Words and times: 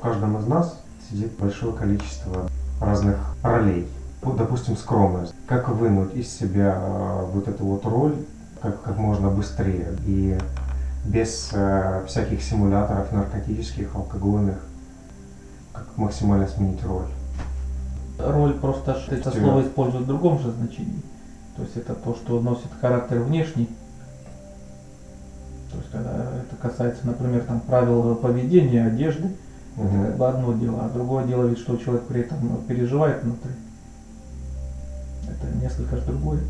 В 0.00 0.02
каждом 0.02 0.38
из 0.38 0.46
нас 0.46 0.80
сидит 1.10 1.32
большое 1.38 1.74
количество 1.74 2.48
разных 2.80 3.18
ролей. 3.42 3.86
Вот, 4.22 4.38
допустим, 4.38 4.74
скромность. 4.74 5.34
Как 5.46 5.68
вынуть 5.68 6.14
из 6.14 6.32
себя 6.32 6.74
э, 6.74 7.24
вот 7.30 7.46
эту 7.46 7.66
вот 7.66 7.84
роль 7.84 8.14
как, 8.62 8.80
как 8.80 8.96
можно 8.96 9.28
быстрее 9.28 9.88
и 10.06 10.38
без 11.04 11.50
э, 11.52 12.02
всяких 12.06 12.42
симуляторов 12.42 13.12
наркотических, 13.12 13.94
алкогольных, 13.94 14.56
как 15.74 15.94
максимально 15.98 16.48
сменить 16.48 16.82
роль. 16.82 17.10
Роль 18.18 18.54
просто 18.54 18.98
это 19.10 19.30
слово 19.30 19.60
используют 19.60 20.04
в 20.04 20.08
другом 20.08 20.38
же 20.38 20.50
значении. 20.50 21.02
То 21.56 21.62
есть 21.62 21.76
это 21.76 21.94
то, 21.94 22.14
что 22.14 22.40
носит 22.40 22.70
характер 22.80 23.18
внешний. 23.18 23.68
То 25.70 25.76
есть 25.76 25.90
когда 25.90 26.24
это 26.40 26.56
касается, 26.58 27.06
например, 27.06 27.42
там 27.42 27.60
правил 27.60 28.14
поведения, 28.14 28.86
одежды, 28.86 29.36
как 29.88 30.16
бы 30.16 30.28
одно 30.28 30.52
дело, 30.54 30.78
а 30.84 30.88
другое 30.88 31.24
дело 31.26 31.44
ведь, 31.44 31.58
что 31.58 31.76
человек 31.76 32.02
при 32.04 32.20
этом 32.22 32.38
ну, 32.42 32.56
переживает 32.66 33.22
внутри. 33.22 33.52
Это 35.28 35.56
несколько 35.62 35.96
ж 35.96 36.00
другое. 36.06 36.40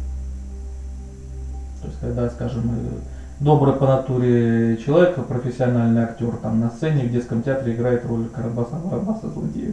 То 1.83 1.88
есть 1.88 2.01
когда, 2.01 2.29
скажем, 2.29 2.62
э, 2.74 2.98
добрый 3.41 3.74
по 3.74 3.87
натуре 3.87 4.77
человек, 4.77 5.15
профессиональный 5.27 6.02
актер, 6.02 6.33
там 6.43 6.61
на 6.61 6.71
сцене 6.71 7.05
в 7.05 7.11
детском 7.12 7.43
театре 7.43 7.74
играет 7.74 8.05
роль 8.07 8.27
Карабаса 8.29 8.77
Барабаса 8.77 9.29
злодея. 9.29 9.73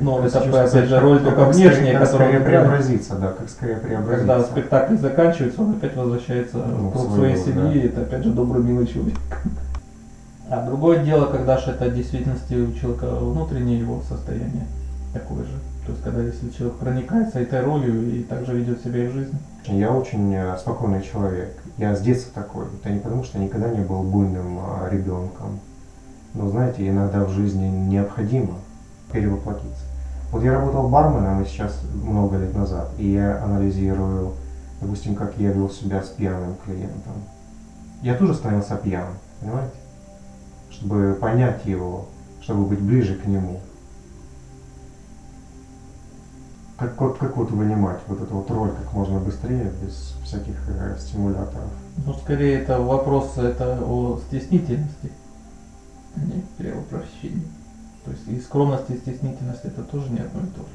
Но 0.00 0.16
как 0.16 0.26
это, 0.26 0.62
опять 0.64 0.88
же, 0.88 0.94
как- 0.94 1.02
роль 1.02 1.18
как 1.20 1.36
только 1.36 1.50
внешняя, 1.52 1.92
как 1.98 2.02
которую 2.10 2.28
скорее 2.30 2.44
преобразиться, 2.44 3.14
да, 3.16 3.28
как 3.28 3.48
скорее 3.48 3.76
преобразиться. 3.76 4.18
Когда 4.26 4.42
спектакль 4.44 4.96
заканчивается, 4.96 5.62
он 5.62 5.70
опять 5.72 5.96
возвращается 5.96 6.58
Ну, 6.58 6.88
в 6.88 6.92
круг 6.92 7.12
своей 7.14 7.36
семьи, 7.36 7.82
это 7.82 8.02
опять 8.02 8.24
же 8.24 8.30
добрый, 8.30 8.62
милый 8.62 8.86
человек. 8.86 9.14
А 10.54 10.64
другое 10.64 11.04
дело, 11.04 11.26
когда 11.26 11.58
же 11.58 11.72
это 11.72 11.86
в 11.86 11.94
действительности 11.96 12.54
у 12.54 12.72
человека 12.74 13.06
внутреннее 13.06 13.80
его 13.80 14.00
состояние 14.08 14.68
такое 15.12 15.42
же. 15.42 15.58
То 15.84 15.90
есть 15.90 16.04
когда 16.04 16.22
если 16.22 16.48
человек 16.50 16.76
проникается 16.76 17.40
этой 17.40 17.60
ролью 17.60 18.14
и 18.14 18.22
также 18.22 18.56
ведет 18.56 18.80
себя 18.80 19.04
и 19.04 19.08
в 19.08 19.12
жизни. 19.14 19.36
Я 19.66 19.90
очень 19.90 20.32
э, 20.32 20.56
спокойный 20.56 21.02
человек. 21.02 21.60
Я 21.76 21.96
с 21.96 22.00
детства 22.00 22.42
такой. 22.42 22.66
Это 22.66 22.90
не 22.90 23.00
потому, 23.00 23.24
что 23.24 23.38
я 23.38 23.44
никогда 23.44 23.68
не 23.68 23.80
был 23.80 24.04
буйным 24.04 24.60
а, 24.60 24.88
ребенком. 24.88 25.58
Но 26.34 26.48
знаете, 26.48 26.88
иногда 26.88 27.24
в 27.24 27.30
жизни 27.30 27.66
необходимо 27.66 28.54
перевоплотиться. 29.10 29.86
Вот 30.30 30.44
я 30.44 30.52
работал 30.52 30.88
барменом 30.88 31.42
и 31.42 31.46
сейчас 31.46 31.80
много 32.00 32.36
лет 32.36 32.54
назад, 32.54 32.90
и 32.98 33.10
я 33.10 33.42
анализирую, 33.42 34.34
допустим, 34.80 35.16
как 35.16 35.36
я 35.36 35.50
вел 35.50 35.68
себя 35.68 36.00
с 36.00 36.10
пьяным 36.10 36.54
клиентом. 36.64 37.14
Я 38.02 38.14
тоже 38.14 38.34
становился 38.34 38.76
пьяным, 38.76 39.14
понимаете? 39.40 39.83
Чтобы 40.74 41.16
понять 41.20 41.64
его, 41.64 42.06
чтобы 42.40 42.66
быть 42.66 42.80
ближе 42.80 43.14
к 43.14 43.24
нему. 43.26 43.60
Как, 46.76 47.00
вот- 47.00 47.18
как 47.18 47.36
вот 47.36 47.50
вынимать 47.52 48.00
вот 48.08 48.20
эту 48.20 48.34
вот 48.34 48.50
роль 48.50 48.70
как 48.70 48.92
можно 48.92 49.20
быстрее, 49.20 49.70
без 49.80 50.14
всяких 50.24 50.56
э, 50.68 50.96
стимуляторов? 50.98 51.70
Ну, 52.04 52.12
скорее 52.14 52.60
это 52.60 52.80
вопрос 52.80 53.38
это 53.38 53.78
о 53.80 54.18
стеснительности, 54.26 55.12
а 56.16 56.20
не 56.20 56.42
перевоплощении. 56.58 57.46
То 58.04 58.10
есть 58.10 58.26
и 58.26 58.40
скромность, 58.40 58.90
и 58.90 58.96
стеснительность 58.96 59.64
это 59.64 59.84
тоже 59.84 60.10
не 60.10 60.18
одно 60.18 60.40
и 60.40 60.46
то 60.46 60.62
же. 60.62 60.68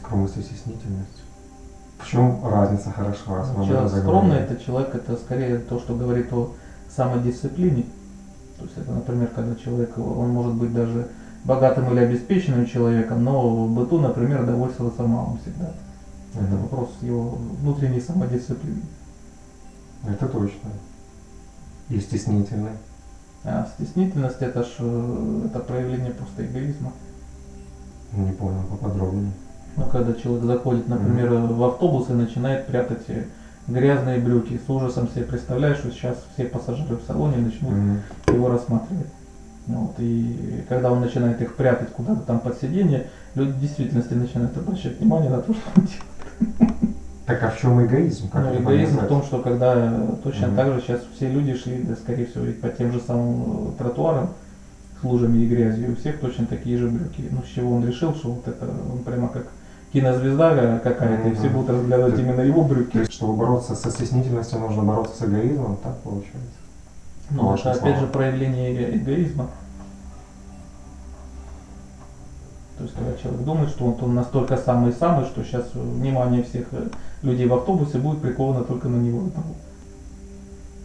Скромность 0.00 0.36
и 0.36 0.42
стеснительность. 0.42 1.22
В 1.98 2.06
чем 2.06 2.38
разница 2.44 2.92
хорошо, 2.92 3.44
заговорили? 3.44 4.00
скромный 4.00 4.36
это 4.36 4.56
человек, 4.56 4.94
это 4.94 5.16
скорее 5.16 5.58
то, 5.58 5.80
что 5.80 5.96
говорит 5.96 6.32
о 6.32 6.52
самодисциплине. 6.94 7.84
То 8.58 8.64
есть 8.64 8.76
это, 8.78 8.92
например, 8.92 9.28
когда 9.34 9.54
человек, 9.54 9.98
он 9.98 10.30
может 10.30 10.54
быть 10.54 10.72
даже 10.72 11.08
богатым 11.44 11.90
или 11.92 12.00
обеспеченным 12.00 12.66
человеком, 12.66 13.22
но 13.22 13.66
в 13.66 13.74
быту, 13.74 13.98
например, 13.98 14.44
довольствоваться 14.44 15.02
малым 15.02 15.38
всегда. 15.38 15.72
Это 16.34 16.54
Мгм. 16.54 16.62
вопрос 16.62 16.90
его 17.02 17.38
внутренней 17.62 18.00
самодисциплины. 18.00 18.82
Это 20.04 20.28
точно. 20.28 20.70
И 21.88 22.00
стеснительный. 22.00 22.72
А 23.44 23.66
стеснительность 23.74 24.40
это 24.42 24.62
ж 24.64 24.66
э, 24.80 25.42
это 25.46 25.60
проявление 25.60 26.12
просто 26.12 26.44
эгоизма. 26.44 26.92
Не 28.12 28.32
понял, 28.32 28.62
поподробнее. 28.70 29.32
Ну, 29.76 29.84
когда 29.84 30.14
человек 30.14 30.44
заходит, 30.44 30.88
например, 30.88 31.32
в 31.32 31.62
автобус 31.64 32.08
и 32.10 32.14
начинает 32.14 32.66
прятать 32.66 33.04
э, 33.08 33.24
грязные 33.68 34.18
брюки, 34.18 34.60
с 34.64 34.70
ужасом 34.70 35.08
себе 35.08 35.24
представляешь, 35.24 35.78
что 35.78 35.90
сейчас 35.90 36.16
все 36.34 36.44
пассажиры 36.44 36.96
в 36.96 37.02
салоне 37.06 37.38
начнут 37.38 37.72
Мгм. 37.72 38.00
его 38.28 38.48
рассматривать. 38.48 39.06
Ну 39.66 39.80
Вот, 39.80 39.94
и 39.98 40.64
когда 40.68 40.92
он 40.92 41.00
начинает 41.00 41.40
их 41.42 41.56
прятать 41.56 41.90
куда-то 41.90 42.20
там 42.20 42.38
под 42.38 42.60
сиденье, 42.60 43.08
люди 43.34 43.50
в 43.50 43.60
действительности 43.60 44.14
начинают 44.14 44.56
обращать 44.56 45.00
внимание 45.00 45.30
на 45.30 45.38
то, 45.42 45.52
что 45.52 45.62
он 45.76 45.86
делает. 45.86 46.86
Так 47.26 47.42
а 47.42 47.50
в 47.50 47.58
чем 47.58 47.84
эгоизм? 47.84 48.28
Как 48.28 48.44
Ну, 48.44 48.60
эгоизм 48.60 48.98
в 49.00 49.08
том, 49.08 49.22
что 49.24 49.40
когда 49.40 50.00
точно 50.22 50.46
Мгм. 50.46 50.56
так 50.56 50.72
же 50.74 50.80
сейчас 50.80 51.00
все 51.16 51.28
люди 51.28 51.54
шли, 51.54 51.82
да, 51.82 51.96
скорее 51.96 52.26
всего, 52.26 52.44
по 52.62 52.68
тем 52.68 52.92
же 52.92 53.00
самым 53.00 53.70
э, 53.70 53.78
тротуарам 53.78 54.28
с 55.00 55.04
лужами 55.04 55.38
и 55.42 55.46
грязью, 55.48 55.92
у 55.92 55.96
всех 55.96 56.20
точно 56.20 56.46
такие 56.46 56.78
же 56.78 56.86
брюки. 56.86 57.24
Ну, 57.32 57.42
с 57.42 57.52
чего 57.52 57.74
он 57.74 57.84
решил, 57.84 58.14
что 58.14 58.28
вот 58.30 58.46
это 58.46 58.66
он 58.92 59.00
прямо 59.02 59.26
как 59.28 59.46
кинозвезда 59.96 60.52
э, 60.54 60.78
какая-то, 60.80 61.28
и 61.28 61.34
все 61.34 61.48
будут 61.48 61.70
разглядывать 61.70 62.18
именно 62.18 62.42
его 62.42 62.62
брюки. 62.62 62.98
есть, 62.98 63.14
чтобы 63.14 63.34
бороться 63.34 63.74
со 63.74 63.90
стеснительностью, 63.90 64.58
нужно 64.58 64.82
бороться 64.82 65.16
с 65.16 65.26
эгоизмом, 65.26 65.78
так 65.82 65.96
получается? 66.00 66.58
Ну, 67.30 67.54
это 67.54 67.72
опять 67.72 67.98
же 67.98 68.06
проявление 68.06 68.94
эгоизма. 68.94 69.48
То 72.76 72.84
есть, 72.84 72.94
когда 72.94 73.16
человек 73.16 73.40
думает, 73.42 73.70
что 73.70 73.86
он, 73.86 73.96
он 74.02 74.14
настолько 74.14 74.58
самый-самый, 74.58 75.24
что 75.24 75.42
сейчас 75.42 75.72
внимание 75.72 76.42
всех 76.42 76.66
э, 76.72 76.88
людей 77.22 77.46
в 77.46 77.54
автобусе 77.54 77.96
будет 77.96 78.20
приковано 78.20 78.64
только 78.64 78.88
на 78.88 79.00
него 79.00 79.20
одного. 79.20 79.54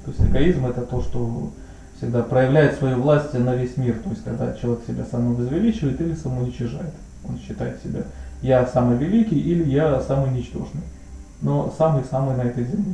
То 0.05 0.11
есть 0.11 0.22
эгоизм 0.22 0.67
это 0.67 0.83
то, 0.83 1.01
что 1.01 1.51
всегда 1.97 2.23
проявляет 2.23 2.78
свою 2.78 3.01
власть 3.01 3.33
на 3.33 3.55
весь 3.55 3.75
мир. 3.75 3.99
То 4.01 4.09
есть, 4.11 4.23
когда 4.23 4.53
человек 4.53 4.85
себя 4.88 5.03
самовозвеличивает 5.03 5.99
или 5.99 6.13
самоуничижает. 6.13 6.93
Он 7.28 7.38
считает 7.38 7.79
себя 7.83 8.03
я 8.41 8.66
самый 8.66 8.97
великий 8.97 9.40
или 9.40 9.69
я 9.69 10.02
самый 10.02 10.31
ничтожный. 10.31 10.81
Но 11.41 11.74
самый-самый 11.78 12.35
на 12.35 12.41
этой 12.41 12.63
земле. 12.66 12.94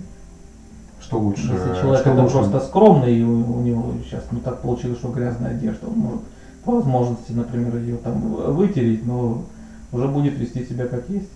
Что 1.01 1.19
лучше? 1.19 1.41
Если 1.41 1.81
человек 1.81 2.01
что 2.01 2.11
это 2.11 2.21
лучше? 2.21 2.35
просто 2.35 2.59
скромный, 2.61 3.17
и 3.17 3.23
у, 3.23 3.59
у 3.59 3.61
него 3.61 3.93
сейчас 4.03 4.23
ну 4.31 4.39
так 4.39 4.61
получилось, 4.61 4.99
что 4.99 5.09
грязная 5.09 5.51
одежда, 5.51 5.87
он 5.87 5.99
может 5.99 6.21
по 6.63 6.73
возможности, 6.73 7.31
например, 7.31 7.77
ее 7.77 7.95
там 7.97 8.19
вытереть, 8.53 9.05
но 9.05 9.43
уже 9.91 10.07
будет 10.07 10.37
вести 10.37 10.65
себя 10.65 10.87
как 10.87 11.09
есть. 11.09 11.29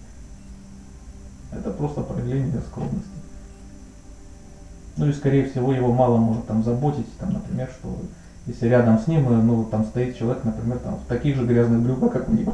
Это 1.53 1.71
просто 1.71 2.01
проявление 2.01 2.61
скромности. 2.69 3.09
Ну 4.97 5.07
и 5.07 5.13
скорее 5.13 5.45
всего 5.45 5.73
его 5.73 5.93
мало 5.93 6.17
может 6.17 6.47
там 6.47 6.63
заботить, 6.63 7.07
там, 7.17 7.33
например, 7.33 7.69
что 7.79 7.97
если 8.45 8.67
рядом 8.67 8.99
с 8.99 9.07
ним, 9.07 9.27
э, 9.29 9.41
ну 9.41 9.63
там 9.63 9.85
стоит 9.85 10.17
человек, 10.17 10.43
например, 10.43 10.79
там 10.79 10.95
в 10.95 11.07
таких 11.07 11.37
же 11.37 11.45
грязных 11.45 11.81
брюках, 11.81 12.11
как 12.11 12.29
у 12.29 12.33
него. 12.33 12.53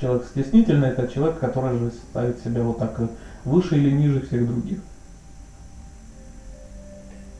Человек 0.00 0.26
стеснительный 0.26 0.88
это 0.88 1.08
человек, 1.08 1.38
который 1.38 1.78
же 1.78 1.90
ставит 1.90 2.40
себя 2.40 2.62
вот 2.62 2.78
так 2.78 2.98
э, 3.00 3.08
выше 3.44 3.76
или 3.76 3.90
ниже 3.90 4.20
всех 4.20 4.46
других. 4.46 4.78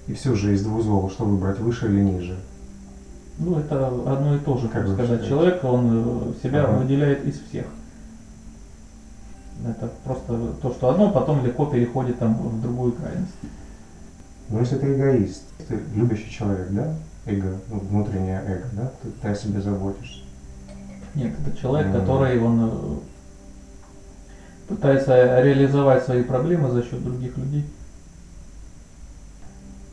И 0.06 0.14
все 0.14 0.34
же 0.34 0.54
из 0.54 0.62
двух 0.62 0.82
зол, 0.82 1.10
что 1.10 1.24
выбрать, 1.24 1.58
выше 1.58 1.86
или 1.86 2.00
ниже? 2.00 2.36
Ну, 3.38 3.58
это 3.58 3.86
одно 3.86 4.34
и 4.34 4.38
то 4.38 4.56
же. 4.56 4.68
Как 4.68 4.86
считаете? 4.86 5.28
человек, 5.28 5.62
он 5.62 6.30
э, 6.30 6.32
себя 6.42 6.64
Ага. 6.64 6.78
выделяет 6.78 7.24
из 7.24 7.41
всех. 7.41 7.66
Это 9.66 9.91
просто 10.04 10.52
то, 10.62 10.70
что 10.72 10.91
одно 10.91 11.10
потом 11.10 11.44
легко 11.44 11.66
переходит 11.66 12.18
там 12.18 12.34
в 12.34 12.62
другую 12.62 12.92
крайность. 12.92 13.32
Но 14.48 14.60
если 14.60 14.76
ты 14.78 14.94
эгоист, 14.94 15.42
ты 15.68 15.78
любящий 15.94 16.30
человек, 16.30 16.68
да? 16.70 16.94
Эго, 17.26 17.56
ну, 17.68 17.80
внутреннее 17.80 18.42
эго, 18.47 18.65
да? 18.72 18.92
Ты, 19.03 19.10
ты 19.10 19.28
о 19.28 19.34
себе 19.34 19.60
заботишься. 19.60 20.22
Нет, 21.15 21.34
это 21.45 21.57
человек, 21.57 21.93
который 21.93 22.41
он 22.41 22.71
э, 22.71 22.99
пытается 24.69 25.41
реализовать 25.43 26.05
свои 26.05 26.22
проблемы 26.22 26.71
за 26.71 26.83
счет 26.83 27.03
других 27.03 27.37
людей. 27.37 27.65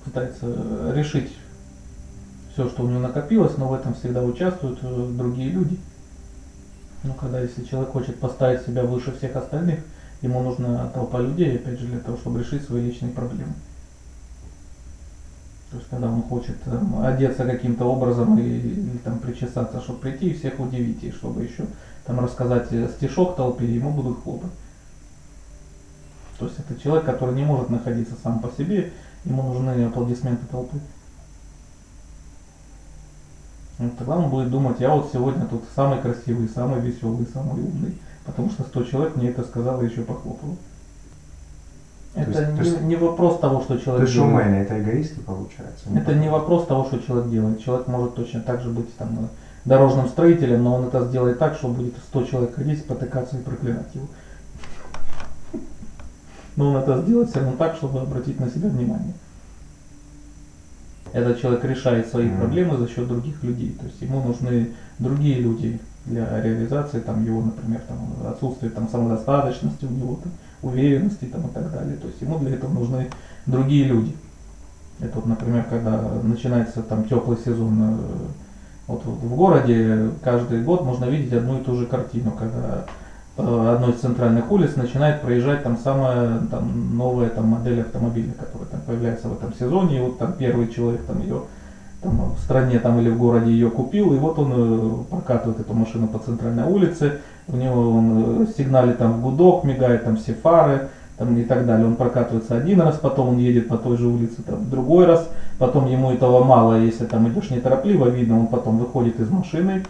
Пытается 0.03 0.45
э, 0.45 0.93
решить 0.95 1.31
все, 2.53 2.69
что 2.69 2.83
у 2.83 2.87
него 2.87 2.99
накопилось, 2.99 3.57
но 3.57 3.67
в 3.67 3.73
этом 3.73 3.93
всегда 3.93 4.23
участвуют 4.23 4.79
э, 4.81 5.07
другие 5.11 5.49
люди. 5.49 5.79
Ну, 7.03 7.13
когда 7.13 7.39
если 7.39 7.63
человек 7.63 7.91
хочет 7.91 8.19
поставить 8.19 8.65
себя 8.65 8.83
выше 8.83 9.11
всех 9.15 9.35
остальных, 9.35 9.79
ему 10.21 10.41
нужна 10.41 10.87
толпа 10.89 11.19
людей, 11.19 11.55
опять 11.55 11.79
же, 11.79 11.87
для 11.87 11.99
того, 11.99 12.17
чтобы 12.17 12.39
решить 12.39 12.63
свои 12.63 12.83
личные 12.83 13.11
проблемы. 13.11 13.53
То 15.75 15.79
есть, 15.79 15.89
когда 15.89 16.09
он 16.09 16.21
хочет 16.21 16.63
там, 16.63 17.05
одеться 17.05 17.43
каким-то 17.43 17.83
образом 17.83 18.39
и, 18.39 18.43
или 18.43 18.97
там 19.03 19.19
причесаться, 19.19 19.81
чтобы 19.81 19.99
прийти 19.99 20.29
и 20.29 20.33
всех 20.33 20.57
удивить, 20.57 21.03
и 21.03 21.11
чтобы 21.11 21.43
еще 21.43 21.65
там 22.05 22.21
рассказать 22.21 22.71
э, 22.71 22.87
стишок 22.95 23.35
толпе, 23.35 23.65
ему 23.65 23.91
будут 23.91 24.23
хлопать. 24.23 24.51
То 26.39 26.45
есть 26.45 26.57
это 26.59 26.79
человек, 26.79 27.05
который 27.05 27.35
не 27.35 27.43
может 27.43 27.69
находиться 27.69 28.15
сам 28.23 28.39
по 28.39 28.49
себе, 28.51 28.93
ему 29.25 29.43
нужны 29.43 29.83
аплодисменты 29.83 30.45
толпы. 30.45 30.79
Ну, 33.77 33.91
тогда 33.99 34.15
он 34.15 34.29
будет 34.29 34.49
думать, 34.51 34.79
я 34.79 34.91
вот 34.91 35.09
сегодня 35.11 35.45
тут 35.45 35.65
самый 35.75 35.99
красивый, 35.99 36.47
самый 36.47 36.79
веселый, 36.79 37.27
самый 37.33 37.61
умный, 37.61 37.97
потому 38.25 38.49
что 38.49 38.63
100 38.63 38.83
человек 38.83 39.17
мне 39.17 39.27
это 39.27 39.43
сказало 39.43 39.81
и 39.81 39.89
еще 39.89 40.03
похлопало. 40.03 40.55
То 42.15 42.21
Это 42.21 42.29
есть- 42.31 42.45
то 42.45 42.51
не, 42.63 42.69
есть- 42.69 42.81
не 42.83 42.95
вопрос 42.95 43.39
того, 43.39 43.61
что 43.61 43.75
То 43.77 43.83
человек 43.83 44.01
есть 44.07 44.13
делает. 44.15 44.33
шоумены 44.35 44.55
это 44.61 44.79
эгоисты 44.79 45.19
получается? 45.21 45.89
Это 45.93 46.13
не 46.15 46.29
вопрос 46.29 46.65
того, 46.65 46.85
что 46.85 46.99
человек 46.99 47.29
делает. 47.29 47.61
Человек 47.61 47.87
может 47.87 48.15
точно 48.15 48.39
так 48.41 48.61
же 48.61 48.69
быть 48.69 48.95
там 48.97 49.09
э, 49.19 49.27
дорожным 49.65 50.07
строителем, 50.07 50.63
но 50.63 50.75
он 50.75 50.85
это 50.85 51.05
сделает 51.05 51.39
так, 51.39 51.55
что 51.55 51.67
будет 51.67 51.93
100 51.97 52.23
человек 52.23 52.55
ходить, 52.55 52.79
спотыкаться 52.79 53.37
и 53.37 53.41
проклинать 53.41 53.93
его. 53.93 54.07
Но 56.55 56.69
он 56.69 56.77
это 56.77 57.01
сделает 57.01 57.29
все 57.29 57.39
равно 57.41 57.57
так, 57.57 57.75
чтобы 57.75 57.99
обратить 57.99 58.39
на 58.39 58.49
себя 58.49 58.69
внимание. 58.69 59.13
Этот 61.11 61.39
человек 61.41 61.65
решает 61.65 62.07
свои 62.07 62.27
Мгм. 62.27 62.37
проблемы 62.39 62.77
за 62.77 62.87
счет 62.87 63.07
других 63.09 63.43
людей. 63.43 63.75
То 63.79 63.85
есть 63.87 64.01
ему 64.01 64.21
нужны 64.23 64.69
другие 64.99 65.39
люди 65.39 65.79
для 66.05 66.41
реализации 66.41 66.99
там, 66.99 67.25
его, 67.25 67.41
например, 67.41 67.81
там, 67.87 67.97
отсутствие 68.31 68.71
там, 68.71 68.87
самодостаточности 68.87 69.83
у 69.85 69.89
него, 69.89 70.19
там, 70.23 70.31
уверенности 70.61 71.25
там, 71.25 71.47
и 71.47 71.53
так 71.53 71.71
далее. 71.71 71.97
То 71.97 72.07
есть 72.07 72.21
ему 72.21 72.39
для 72.39 72.55
этого 72.55 72.73
нужны 72.73 73.09
другие 73.45 73.85
люди. 73.85 74.15
Это 74.99 75.15
вот, 75.15 75.25
например, 75.25 75.65
когда 75.69 76.01
начинается 76.23 76.81
там 76.81 77.05
теплый 77.05 77.37
сезон, 77.37 77.77
э, 77.81 77.97
вот 78.87 79.03
в 79.05 79.35
городе 79.35 80.11
каждый 80.23 80.61
год 80.61 80.85
можно 80.85 81.05
видеть 81.05 81.33
одну 81.33 81.59
и 81.59 81.63
ту 81.63 81.75
же 81.75 81.85
картину, 81.85 82.31
когда 82.31 82.85
по 83.35 83.73
одной 83.73 83.91
из 83.91 83.99
центральных 83.99 84.49
улиц 84.49 84.75
начинает 84.75 85.21
проезжать 85.21 85.63
там 85.63 85.77
самая 85.77 86.39
там, 86.49 86.95
новая 86.95 87.29
там, 87.29 87.47
модель 87.47 87.81
автомобиля, 87.81 88.31
которая 88.31 88.69
там 88.69 88.81
появляется 88.81 89.27
в 89.27 89.33
этом 89.33 89.53
сезоне, 89.53 89.97
и 89.97 90.01
вот 90.01 90.17
там 90.17 90.33
первый 90.33 90.69
человек 90.69 91.01
там 91.05 91.21
ее 91.21 91.41
там, 92.01 92.33
в 92.35 92.39
стране 92.43 92.79
там, 92.79 92.99
или 92.99 93.09
в 93.09 93.17
городе 93.17 93.51
ее 93.51 93.69
купил, 93.69 94.13
и 94.13 94.17
вот 94.17 94.37
он 94.39 94.53
э, 94.55 95.03
прокатывает 95.09 95.59
эту 95.59 95.73
машину 95.73 96.07
по 96.07 96.19
центральной 96.19 96.63
улице, 96.63 97.19
у 97.47 97.55
него 97.55 97.91
он 97.91 98.43
э, 98.43 98.47
сигналит 98.57 98.97
там 98.97 99.21
гудок, 99.21 99.63
мигает 99.63 100.05
там 100.05 100.17
все 100.17 100.33
фары, 100.33 100.89
там 101.17 101.37
и 101.37 101.43
так 101.43 101.65
далее. 101.65 101.87
Он 101.87 101.95
прокатывается 101.95 102.57
один 102.57 102.81
раз, 102.81 102.97
потом 102.97 103.29
он 103.29 103.37
едет 103.37 103.67
по 103.67 103.77
той 103.77 103.97
же 103.97 104.07
улице 104.07 104.41
там, 104.43 104.69
другой 104.69 105.05
раз, 105.05 105.29
потом 105.57 105.87
ему 105.87 106.11
этого 106.11 106.43
мало, 106.43 106.79
если 106.79 107.05
там 107.05 107.27
идешь 107.29 107.49
неторопливо, 107.49 108.07
видно, 108.07 108.39
он 108.39 108.47
потом 108.47 108.77
выходит 108.77 109.19
из 109.19 109.29
машины, 109.29 109.83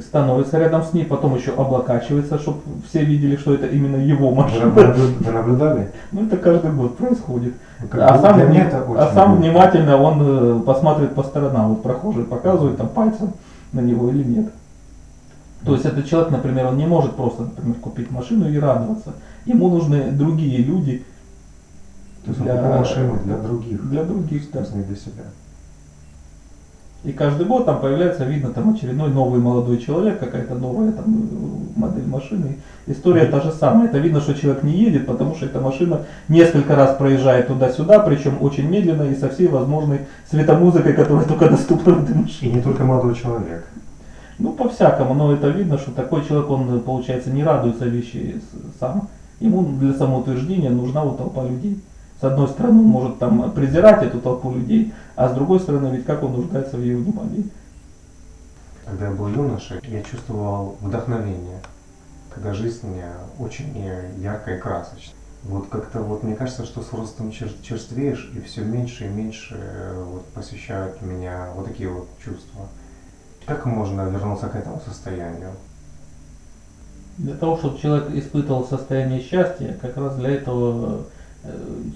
становится 0.00 0.58
рядом 0.58 0.82
с 0.82 0.92
ней, 0.94 1.04
потом 1.04 1.34
еще 1.36 1.52
облокачивается, 1.52 2.38
чтобы 2.38 2.60
все 2.88 3.04
видели, 3.04 3.36
что 3.36 3.54
это 3.54 3.66
именно 3.66 3.96
его 3.96 4.34
машина. 4.34 4.66
вы 4.70 5.32
наблюдали? 5.32 5.92
Ну 6.12 6.24
это 6.24 6.36
каждый 6.38 6.72
год 6.72 6.96
происходит. 6.96 7.54
Ну, 7.80 7.88
как 7.88 8.10
А 8.10 8.18
сам, 8.18 8.36
для 8.36 8.46
меня 8.46 8.64
это 8.68 8.84
а 8.96 9.12
сам 9.12 9.36
внимательно 9.36 9.96
он 9.98 10.60
э, 10.60 10.62
посмотрит 10.64 11.14
по 11.14 11.22
сторонам, 11.22 11.70
вот 11.70 11.82
прохожий 11.82 12.24
показывает 12.24 12.78
там 12.78 12.88
пальцем 12.88 13.34
на 13.72 13.80
него 13.80 14.08
или 14.08 14.22
нет. 14.24 14.52
То 15.64 15.74
есть 15.74 15.84
этот 15.84 16.06
человек, 16.06 16.30
например, 16.30 16.66
он 16.66 16.76
не 16.76 16.86
может 16.86 17.14
просто, 17.14 17.42
например, 17.42 17.76
купить 17.76 18.10
машину 18.10 18.48
и 18.48 18.58
радоваться. 18.58 19.12
Ему 19.44 19.68
нужны 19.68 20.10
другие 20.10 20.58
люди 20.58 21.04
То 22.24 22.30
есть 22.30 22.40
он 22.40 22.46
для- 22.46 22.56
купил 22.56 22.78
машину 22.78 23.18
для 23.24 23.36
других, 23.36 23.90
для 23.90 24.04
других. 24.04 24.46
то 24.50 24.54
да. 24.54 24.60
есть 24.60 24.74
не 24.74 24.82
для 24.82 24.96
себя. 24.96 25.24
И 27.04 27.10
каждый 27.10 27.46
год 27.46 27.66
там 27.66 27.80
появляется, 27.80 28.24
видно, 28.24 28.50
там 28.50 28.74
очередной 28.74 29.10
новый 29.10 29.40
молодой 29.40 29.78
человек, 29.78 30.20
какая-то 30.20 30.54
новая 30.54 30.92
там 30.92 31.04
э, 31.06 31.80
модель 31.80 32.06
машины. 32.06 32.58
История 32.86 33.24
та 33.24 33.40
же 33.40 33.50
самая. 33.50 33.88
Это 33.88 33.98
видно, 33.98 34.20
что 34.20 34.34
человек 34.34 34.62
не 34.62 34.72
едет, 34.72 35.06
потому 35.06 35.34
что 35.34 35.46
эта 35.46 35.60
машина 35.60 36.02
несколько 36.28 36.76
раз 36.76 36.96
проезжает 36.96 37.48
туда-сюда, 37.48 37.98
причем 38.00 38.40
очень 38.40 38.68
медленно 38.68 39.02
и 39.02 39.16
со 39.16 39.28
всей 39.28 39.48
возможной 39.48 40.02
светомузыкой, 40.30 40.92
которая 40.92 41.24
только 41.24 41.48
доступна 41.48 41.94
в 41.94 42.04
этой 42.04 42.14
И 42.14 42.18
машине. 42.18 42.52
не 42.54 42.62
только 42.62 42.84
молодой 42.84 43.16
человек. 43.16 43.66
Ну, 44.38 44.52
по-всякому, 44.52 45.14
но 45.14 45.32
это 45.32 45.48
видно, 45.48 45.78
что 45.78 45.90
такой 45.90 46.24
человек, 46.24 46.50
он, 46.50 46.80
получается, 46.80 47.30
не 47.30 47.42
радуется 47.42 47.86
вещи 47.86 48.40
сам. 48.78 49.08
Ему 49.40 49.64
для 49.78 49.92
самоутверждения 49.92 50.70
нужна 50.70 51.02
вот 51.02 51.18
толпа 51.18 51.42
людей. 51.44 51.80
С 52.22 52.24
одной 52.24 52.46
стороны, 52.46 52.78
он 52.78 52.86
может 52.86 53.18
там 53.18 53.50
презирать 53.50 54.04
эту 54.04 54.20
толпу 54.20 54.54
людей, 54.54 54.94
а 55.16 55.28
с 55.28 55.32
другой 55.32 55.58
стороны, 55.58 55.88
ведь 55.88 56.06
как 56.06 56.22
он 56.22 56.34
нуждается 56.34 56.76
в 56.76 56.80
ее 56.80 56.96
внимании. 56.96 57.50
Когда 58.86 59.08
я 59.08 59.10
был 59.10 59.26
юношей, 59.26 59.80
я 59.82 60.04
чувствовал 60.04 60.76
вдохновение, 60.80 61.58
когда 62.32 62.54
жизнь 62.54 62.86
мне 62.86 63.06
очень 63.40 63.72
э, 63.74 64.12
яркая 64.18 64.56
и 64.56 64.60
красочная. 64.60 65.16
Вот 65.42 65.66
как-то 65.66 65.98
вот 65.98 66.22
мне 66.22 66.36
кажется, 66.36 66.64
что 66.64 66.82
с 66.82 66.92
ростом 66.92 67.30
чер- 67.30 67.60
черствеешь, 67.60 68.30
и 68.36 68.40
все 68.40 68.62
меньше 68.62 69.06
и 69.06 69.08
меньше 69.08 69.56
э, 69.58 70.04
вот, 70.06 70.24
посещают 70.26 71.02
меня 71.02 71.48
вот 71.56 71.66
такие 71.66 71.88
вот 71.88 72.06
чувства. 72.24 72.68
Как 73.46 73.66
можно 73.66 74.02
вернуться 74.02 74.48
к 74.48 74.54
этому 74.54 74.80
состоянию? 74.86 75.50
Для 77.18 77.34
того, 77.34 77.58
чтобы 77.58 77.80
человек 77.80 78.10
испытывал 78.12 78.64
состояние 78.64 79.20
счастья, 79.20 79.76
как 79.82 79.96
раз 79.96 80.14
для 80.14 80.30
этого 80.30 81.00
э, 81.00 81.02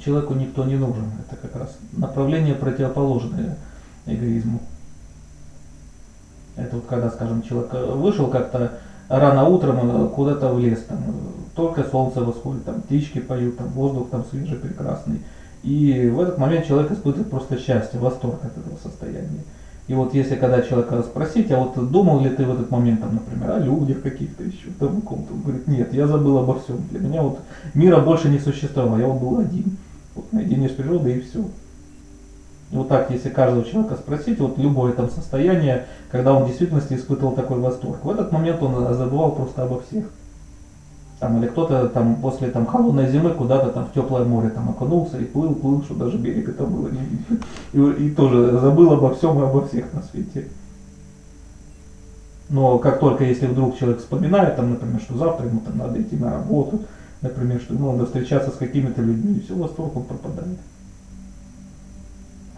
человеку 0.04 0.34
никто 0.34 0.64
не 0.64 0.76
нужен. 0.76 1.04
Это 1.26 1.36
как 1.36 1.56
раз 1.56 1.76
направление 1.92 2.54
противоположное 2.54 3.56
эгоизму. 4.06 4.60
Это 6.56 6.76
вот 6.76 6.86
когда, 6.86 7.10
скажем, 7.10 7.42
человек 7.42 7.70
э, 7.74 7.92
вышел 7.92 8.28
как-то 8.28 8.78
рано 9.08 9.44
утром 9.44 10.06
э, 10.06 10.08
куда-то 10.08 10.48
в 10.48 10.58
лес, 10.58 10.82
там, 10.88 10.98
э, 10.98 11.12
только 11.54 11.84
солнце 11.84 12.22
восходит, 12.22 12.64
там 12.64 12.80
птички 12.80 13.20
поют, 13.20 13.58
там 13.58 13.68
воздух 13.68 14.08
там 14.10 14.24
свежий, 14.24 14.56
прекрасный. 14.56 15.20
И 15.62 16.08
в 16.08 16.20
этот 16.20 16.38
момент 16.38 16.66
человек 16.66 16.92
испытывает 16.92 17.30
просто 17.30 17.58
счастье, 17.58 18.00
восторг 18.00 18.42
от 18.42 18.56
этого 18.56 18.78
состояния. 18.82 19.44
И 19.88 19.94
вот 19.94 20.14
если 20.14 20.34
когда 20.34 20.62
человека 20.62 21.02
спросить, 21.02 21.50
а 21.52 21.58
вот 21.58 21.90
думал 21.90 22.20
ли 22.20 22.30
ты 22.30 22.44
в 22.44 22.52
этот 22.52 22.70
момент, 22.70 23.00
там, 23.00 23.14
например, 23.14 23.52
о 23.52 23.58
людях 23.60 24.02
каких-то 24.02 24.42
еще, 24.42 24.70
там, 24.80 24.98
о 24.98 25.00
ком-то, 25.00 25.32
он 25.32 25.42
говорит, 25.42 25.68
нет, 25.68 25.94
я 25.94 26.08
забыл 26.08 26.38
обо 26.38 26.58
всем. 26.58 26.78
Для 26.90 26.98
меня 26.98 27.22
вот 27.22 27.38
мира 27.74 28.00
больше 28.00 28.28
не 28.28 28.40
существовало, 28.40 28.98
я 28.98 29.06
вот 29.06 29.20
был 29.20 29.38
один. 29.38 29.76
Вот 30.16 30.32
наедине 30.32 30.68
с 30.68 30.72
природой 30.72 31.18
и 31.18 31.20
все. 31.20 31.44
И 32.72 32.76
вот 32.76 32.88
так, 32.88 33.10
если 33.12 33.28
каждого 33.28 33.64
человека 33.64 33.94
спросить, 33.94 34.40
вот 34.40 34.58
любое 34.58 34.92
там 34.92 35.08
состояние, 35.08 35.86
когда 36.10 36.34
он 36.34 36.44
в 36.44 36.46
действительности 36.48 36.94
испытывал 36.94 37.32
такой 37.32 37.60
восторг, 37.60 38.04
в 38.04 38.10
этот 38.10 38.32
момент 38.32 38.60
он 38.62 38.92
забывал 38.94 39.36
просто 39.36 39.62
обо 39.62 39.80
всех. 39.82 40.06
Там, 41.18 41.38
или 41.38 41.48
кто-то 41.48 41.88
там 41.88 42.16
после 42.16 42.48
там, 42.48 42.66
холодной 42.66 43.10
зимы 43.10 43.30
куда-то 43.30 43.70
там 43.70 43.86
в 43.86 43.92
теплое 43.92 44.24
море 44.24 44.50
там 44.50 44.68
окунулся 44.68 45.18
и 45.18 45.24
плыл, 45.24 45.54
плыл, 45.54 45.82
что 45.82 45.94
даже 45.94 46.18
берега 46.18 46.52
там 46.52 46.70
было 46.70 46.88
не 46.88 47.00
видно. 47.00 47.38
И, 47.72 48.06
и 48.06 48.10
тоже 48.10 48.58
забыл 48.58 48.92
обо 48.92 49.14
всем 49.14 49.38
и 49.38 49.42
обо 49.42 49.66
всех 49.66 49.92
на 49.94 50.02
свете. 50.02 50.48
Но 52.48 52.78
как 52.78 53.00
только 53.00 53.24
если 53.24 53.46
вдруг 53.46 53.78
человек 53.78 54.00
вспоминает, 54.00 54.56
там, 54.56 54.70
например, 54.70 55.00
что 55.00 55.16
завтра 55.16 55.46
ему 55.46 55.60
там 55.60 55.78
надо 55.78 56.00
идти 56.00 56.16
на 56.16 56.32
работу, 56.32 56.82
например, 57.22 57.60
что 57.60 57.74
ему 57.74 57.92
надо 57.92 58.06
встречаться 58.06 58.50
с 58.50 58.54
какими-то 58.54 59.00
людьми, 59.00 59.38
и 59.38 59.40
все, 59.40 59.54
восторг 59.54 59.96
он 59.96 60.04
пропадает. 60.04 60.58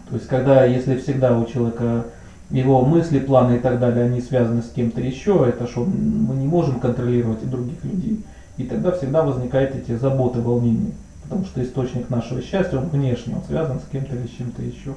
То 0.09 0.15
есть, 0.15 0.27
когда, 0.27 0.65
если 0.65 0.97
всегда 0.97 1.37
у 1.37 1.45
человека 1.45 2.05
его 2.49 2.83
мысли, 2.83 3.19
планы 3.19 3.55
и 3.55 3.59
так 3.59 3.79
далее, 3.79 4.05
они 4.05 4.21
связаны 4.21 4.61
с 4.61 4.69
кем-то 4.69 5.01
еще, 5.01 5.45
это 5.47 5.67
что 5.67 5.85
мы 5.85 6.35
не 6.35 6.47
можем 6.47 6.79
контролировать 6.79 7.43
и 7.43 7.47
других 7.47 7.83
людей. 7.83 8.23
И 8.59 8.65
тогда 8.65 8.91
всегда 8.91 9.23
возникают 9.23 9.73
эти 9.73 9.95
заботы, 9.95 10.41
волнения. 10.41 10.91
Потому 11.23 11.45
что 11.45 11.63
источник 11.63 12.09
нашего 12.09 12.41
счастья, 12.41 12.77
он 12.77 12.89
внешний, 12.89 13.33
он 13.33 13.43
связан 13.43 13.79
с 13.79 13.89
кем-то 13.89 14.15
или 14.15 14.27
с 14.27 14.31
чем-то 14.31 14.61
еще. 14.61 14.95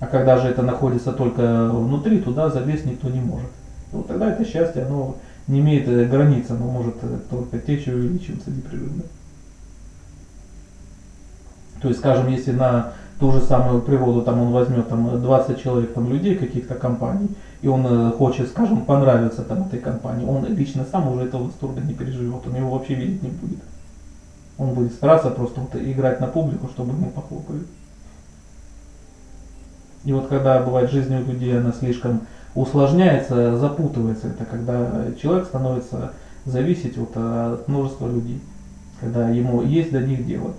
А 0.00 0.06
когда 0.06 0.36
же 0.36 0.48
это 0.48 0.62
находится 0.62 1.12
только 1.12 1.68
внутри, 1.68 2.18
туда 2.20 2.50
залезть 2.50 2.86
никто 2.86 3.08
не 3.08 3.20
может. 3.20 3.50
Вот 3.92 4.08
тогда 4.08 4.32
это 4.32 4.44
счастье, 4.44 4.82
оно 4.82 5.16
не 5.46 5.60
имеет 5.60 5.88
э, 5.88 6.06
границ, 6.06 6.50
оно 6.50 6.66
может 6.66 6.96
э, 7.02 7.18
только 7.30 7.60
течь 7.60 7.86
и 7.86 7.92
увеличиваться 7.92 8.50
непрерывно. 8.50 9.04
То 11.80 11.88
есть, 11.88 12.00
скажем, 12.00 12.28
если 12.28 12.50
на 12.50 12.94
ту 13.18 13.32
же 13.32 13.40
самую 13.40 13.82
природу 13.82 14.22
там 14.22 14.40
он 14.40 14.52
возьмет 14.52 14.88
там 14.88 15.20
20 15.20 15.60
человек 15.60 15.92
там 15.92 16.08
людей 16.10 16.36
каких-то 16.36 16.74
компаний, 16.74 17.28
и 17.62 17.68
он 17.68 17.84
э, 17.86 18.12
хочет, 18.12 18.48
скажем, 18.48 18.84
понравиться 18.84 19.42
там 19.42 19.62
этой 19.62 19.80
компании, 19.80 20.26
он 20.26 20.44
лично 20.46 20.84
сам 20.90 21.08
уже 21.08 21.26
этого 21.26 21.44
восторга 21.44 21.80
не 21.80 21.94
переживет, 21.94 22.46
он 22.46 22.54
его 22.54 22.70
вообще 22.70 22.94
видеть 22.94 23.22
не 23.22 23.30
будет. 23.30 23.60
Он 24.56 24.70
будет 24.70 24.92
стараться 24.92 25.30
просто 25.30 25.60
вот 25.60 25.74
играть 25.76 26.20
на 26.20 26.26
публику, 26.26 26.68
чтобы 26.68 26.92
ему 26.92 27.10
похлопали. 27.10 27.62
И 30.04 30.12
вот 30.12 30.28
когда 30.28 30.62
бывает 30.62 30.90
жизнь 30.90 31.14
у 31.14 31.24
людей, 31.24 31.58
она 31.58 31.72
слишком 31.72 32.22
усложняется, 32.54 33.56
запутывается, 33.56 34.28
это 34.28 34.44
когда 34.44 35.12
человек 35.20 35.46
становится 35.46 36.12
зависеть 36.44 36.96
вот 36.96 37.16
от 37.16 37.68
множества 37.68 38.08
людей, 38.08 38.40
когда 39.00 39.28
ему 39.28 39.62
есть 39.62 39.92
до 39.92 40.00
них 40.00 40.26
дело. 40.26 40.54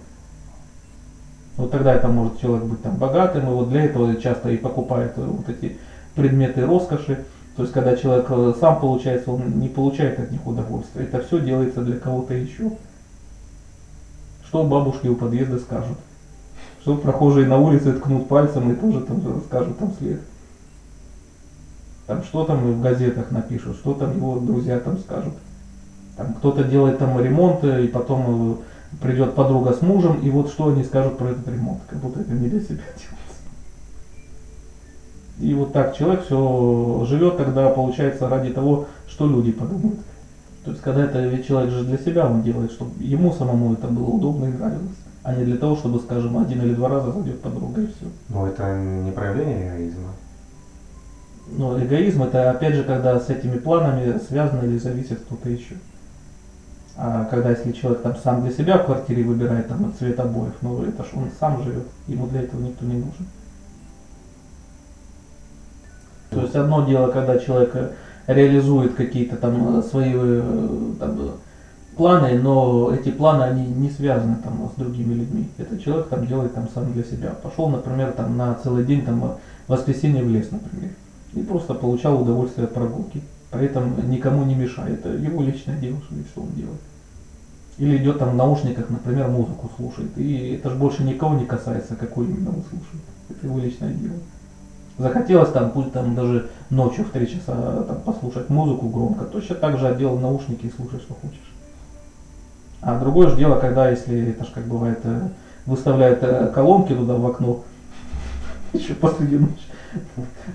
Вот 1.59 1.71
тогда 1.71 1.93
это 1.93 2.07
может 2.07 2.39
человек 2.39 2.63
быть 2.63 2.81
там 2.81 2.95
богатым, 2.95 3.49
и 3.49 3.53
вот 3.53 3.69
для 3.69 3.83
этого 3.83 4.15
часто 4.15 4.49
и 4.49 4.55
покупает 4.55 5.17
э, 5.17 5.25
вот 5.25 5.49
эти 5.49 5.75
предметы 6.15 6.65
роскоши. 6.65 7.25
То 7.57 7.63
есть 7.63 7.73
когда 7.73 7.97
человек 7.97 8.27
э, 8.29 8.53
сам 8.57 8.79
получается, 8.79 9.29
он 9.29 9.59
не 9.59 9.67
получает 9.67 10.17
от 10.19 10.31
них 10.31 10.47
удовольствия. 10.47 11.03
Это 11.03 11.19
все 11.19 11.41
делается 11.41 11.81
для 11.81 11.97
кого-то 11.97 12.33
еще. 12.33 12.71
Что 14.45 14.63
бабушки 14.63 15.09
у 15.09 15.17
подъезда 15.17 15.59
скажут? 15.59 15.97
Что 16.79 16.95
прохожие 16.95 17.45
на 17.45 17.57
улице 17.57 17.91
ткнут 17.91 18.29
пальцем 18.29 18.71
и 18.71 18.75
тоже 18.75 19.01
там 19.01 19.21
скажут 19.45 19.77
там 19.77 19.91
след. 19.99 20.21
Там 22.07 22.23
что 22.23 22.45
там 22.45 22.71
в 22.71 22.81
газетах 22.81 23.31
напишут, 23.31 23.75
что 23.75 23.93
там 23.95 24.15
его 24.15 24.39
друзья 24.39 24.79
там 24.79 24.97
скажут. 24.97 25.33
Там 26.15 26.35
кто-то 26.35 26.63
делает 26.63 26.99
там 26.99 27.19
ремонт, 27.19 27.65
и 27.65 27.87
потом 27.89 28.53
э, 28.53 28.55
придет 29.01 29.35
подруга 29.35 29.73
с 29.73 29.81
мужем, 29.81 30.19
и 30.21 30.29
вот 30.29 30.49
что 30.49 30.69
они 30.69 30.83
скажут 30.83 31.17
про 31.17 31.29
этот 31.29 31.47
ремонт, 31.47 31.79
как 31.87 31.99
будто 31.99 32.21
это 32.21 32.33
не 32.33 32.49
для 32.49 32.59
себя 32.59 32.83
делается. 32.97 33.19
И 35.39 35.53
вот 35.53 35.71
так 35.71 35.95
человек 35.95 36.25
все 36.25 37.05
живет 37.07 37.37
тогда, 37.37 37.69
получается, 37.69 38.27
ради 38.27 38.51
того, 38.51 38.87
что 39.07 39.27
люди 39.27 39.51
подумают. 39.51 39.99
То 40.65 40.71
есть, 40.71 40.83
когда 40.83 41.05
это 41.05 41.25
ведь 41.25 41.47
человек 41.47 41.71
же 41.71 41.85
для 41.85 41.97
себя 41.97 42.29
он 42.29 42.41
делает, 42.41 42.71
чтобы 42.71 42.91
ему 43.01 43.31
самому 43.31 43.73
это 43.73 43.87
было 43.87 44.07
удобно 44.07 44.45
и 44.45 44.51
нравилось, 44.51 44.97
а 45.23 45.33
не 45.33 45.45
для 45.45 45.57
того, 45.57 45.77
чтобы, 45.77 45.99
скажем, 45.99 46.37
один 46.37 46.61
или 46.61 46.73
два 46.73 46.89
раза 46.89 47.11
зайдет 47.11 47.41
подруга 47.41 47.81
и 47.81 47.87
все. 47.87 48.05
Но 48.27 48.47
это 48.47 48.77
не 48.77 49.11
проявление 49.11 49.67
эгоизма. 49.67 50.09
Но 51.51 51.81
эгоизм 51.81 52.23
это 52.23 52.51
опять 52.51 52.75
же, 52.75 52.83
когда 52.83 53.19
с 53.19 53.29
этими 53.29 53.57
планами 53.57 54.19
связано 54.19 54.65
или 54.65 54.77
зависит 54.77 55.19
кто-то 55.21 55.49
еще. 55.49 55.75
А 57.01 57.23
когда 57.31 57.51
если 57.51 57.71
человек 57.71 58.01
там 58.01 58.13
сам 58.17 58.41
для 58.41 58.51
себя 58.51 58.77
в 58.77 58.85
квартире 58.85 59.23
выбирает 59.23 59.69
там 59.69 59.93
цвет 59.97 60.19
обоев, 60.19 60.55
ну 60.61 60.83
это 60.83 61.01
ж 61.03 61.07
он 61.13 61.29
сам 61.39 61.63
живет, 61.63 61.87
ему 62.07 62.27
для 62.27 62.41
этого 62.41 62.59
никто 62.61 62.85
не 62.85 62.95
нужен. 62.95 63.25
То 66.29 66.41
есть 66.41 66.55
одно 66.57 66.85
дело, 66.85 67.09
когда 67.09 67.39
человек 67.39 67.73
э, 67.73 67.91
реализует 68.27 68.95
какие-то 68.95 69.37
там 69.37 69.79
э, 69.79 69.81
свои 69.81 70.11
э, 70.13 70.93
там, 70.99 71.17
планы, 71.95 72.37
но 72.37 72.93
эти 72.93 73.11
планы 73.11 73.43
они 73.43 73.65
не 73.65 73.89
связаны 73.89 74.35
там 74.43 74.69
с 74.69 74.77
другими 74.77 75.13
людьми. 75.13 75.49
Этот 75.57 75.81
человек 75.81 76.09
там 76.09 76.27
делает 76.27 76.53
там 76.53 76.67
сам 76.73 76.91
для 76.91 77.05
себя. 77.05 77.29
Пошел, 77.29 77.69
например, 77.69 78.11
там 78.11 78.35
на 78.35 78.55
целый 78.55 78.83
день 78.83 79.05
там 79.05 79.21
в 79.21 79.37
воскресенье 79.69 80.21
в 80.21 80.29
лес, 80.29 80.51
например, 80.51 80.91
и 81.33 81.43
просто 81.43 81.73
получал 81.75 82.21
удовольствие 82.21 82.65
от 82.65 82.73
прогулки. 82.73 83.21
При 83.51 83.65
этом 83.65 84.09
никому 84.09 84.43
не 84.43 84.55
мешает. 84.55 84.99
Это 84.99 85.09
его 85.09 85.41
личное 85.41 85.77
дело, 85.77 85.97
что 86.31 86.41
он 86.41 86.51
делает. 86.51 86.79
Или 87.77 87.97
идет 87.97 88.19
там 88.19 88.31
в 88.31 88.35
наушниках, 88.35 88.89
например, 88.89 89.27
музыку 89.29 89.71
слушает. 89.77 90.15
И 90.17 90.55
это 90.55 90.69
же 90.69 90.75
больше 90.75 91.03
никого 91.03 91.35
не 91.35 91.45
касается, 91.45 91.95
какой 91.95 92.25
именно 92.25 92.49
он 92.49 92.63
слушает. 92.69 93.03
Это 93.29 93.47
его 93.47 93.59
личное 93.59 93.93
дело. 93.93 94.15
Захотелось 94.99 95.51
там, 95.51 95.71
пусть 95.71 95.93
там 95.93 96.13
даже 96.13 96.49
ночью 96.69 97.05
в 97.05 97.11
3 97.11 97.27
часа 97.27 97.83
там, 97.83 98.01
послушать 98.01 98.49
музыку 98.49 98.89
громко, 98.89 99.23
точно 99.23 99.55
так 99.55 99.79
же 99.79 99.87
одел 99.87 100.19
наушники 100.19 100.65
и 100.65 100.71
слушай, 100.75 100.99
что 100.99 101.13
хочешь. 101.13 101.53
А 102.81 102.99
другое 102.99 103.29
же 103.29 103.37
дело, 103.37 103.57
когда, 103.57 103.89
если 103.89 104.31
это 104.31 104.43
же 104.43 104.51
как 104.51 104.65
бывает, 104.65 104.99
э, 105.03 105.29
выставляют 105.65 106.19
э, 106.21 106.51
колонки 106.53 106.93
туда 106.93 107.15
в 107.15 107.25
окно, 107.25 107.63
еще 108.73 108.93
посреди 108.93 109.37
ночи, 109.37 109.68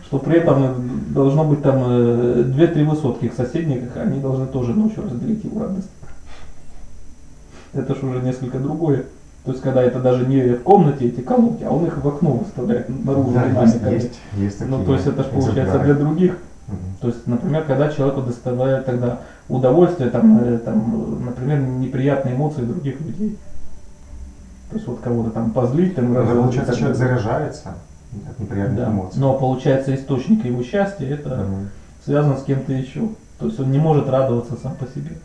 что 0.04 0.18
при 0.18 0.38
этом 0.38 0.90
должно 1.10 1.44
быть 1.44 1.62
там 1.62 1.82
э, 1.86 2.42
две-три 2.44 2.84
высотки 2.84 3.28
к 3.28 3.34
соседних, 3.34 3.96
они 3.96 4.20
должны 4.20 4.46
тоже 4.46 4.72
ночью 4.74 5.04
разделить 5.04 5.44
его 5.44 5.60
радость. 5.60 5.90
Это 7.72 7.94
же 7.94 8.06
уже 8.06 8.20
несколько 8.20 8.58
другое. 8.58 9.04
То 9.44 9.50
есть, 9.50 9.62
когда 9.62 9.82
это 9.82 10.00
даже 10.00 10.26
не 10.26 10.54
в 10.54 10.62
комнате 10.62 11.08
эти 11.08 11.20
колонки, 11.20 11.64
а 11.64 11.70
он 11.70 11.84
их 11.84 12.02
в 12.02 12.08
окно 12.08 12.32
выставляет 12.32 12.88
наружу 13.04 13.32
Да, 13.32 13.48
динамиками. 13.48 13.94
есть, 13.94 14.20
есть 14.36 14.58
такие. 14.58 14.76
Ну, 14.76 14.84
то 14.84 14.94
есть 14.94 15.06
это 15.06 15.22
же 15.22 15.28
получается 15.28 15.78
для 15.80 15.94
других. 15.94 16.38
Мгм. 16.66 16.78
То 17.00 17.08
есть, 17.08 17.26
например, 17.26 17.64
когда 17.64 17.90
человеку 17.90 18.22
доставляет 18.22 18.86
тогда 18.86 19.20
удовольствие, 19.50 20.08
там, 20.08 20.38
э, 20.42 20.58
там, 20.58 21.18
э, 21.20 21.24
например, 21.26 21.60
неприятные 21.60 22.34
эмоции 22.34 22.62
других 22.62 22.98
людей. 23.00 23.36
То 24.70 24.76
есть 24.76 24.88
вот 24.88 25.00
кого-то 25.00 25.30
там 25.30 25.50
позлить, 25.50 25.94
там 25.94 26.14
Ну, 26.14 26.20
разозлить, 26.20 26.40
Получается, 26.40 26.74
человек 26.74 26.96
заряжается 26.96 27.74
от 28.28 28.38
неприятных 28.38 28.78
Да. 28.78 28.88
эмоций. 28.90 29.20
Но 29.20 29.38
получается 29.38 29.94
источник 29.94 30.44
его 30.44 30.62
счастья 30.62 31.06
это 31.06 31.36
Мгм. 31.36 31.68
связан 32.04 32.36
с 32.38 32.42
кем-то 32.44 32.72
еще. 32.72 33.08
То 33.38 33.46
есть 33.46 33.58
он 33.60 33.70
не 33.70 33.78
может 33.78 34.08
радоваться 34.08 34.56
сам 34.56 34.74
по 34.76 34.86
себе. 34.86 35.16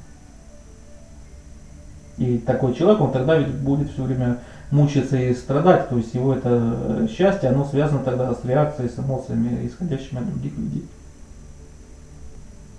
И 2.18 2.38
такой 2.38 2.74
человек, 2.74 3.00
он 3.02 3.12
тогда 3.12 3.38
ведь 3.38 3.54
будет 3.54 3.90
все 3.92 4.04
время 4.04 4.40
мучиться 4.72 5.16
и 5.18 5.34
страдать. 5.34 5.90
То 5.90 5.98
есть 5.98 6.14
его 6.14 6.34
это 6.34 6.50
э, 6.52 7.08
счастье, 7.10 7.50
оно 7.50 7.66
связано 7.66 8.04
тогда 8.04 8.34
с 8.34 8.44
реакцией, 8.44 8.90
с 8.90 9.00
эмоциями, 9.00 9.66
исходящими 9.66 10.20
от 10.20 10.30
других 10.30 10.58
людей. 10.58 10.86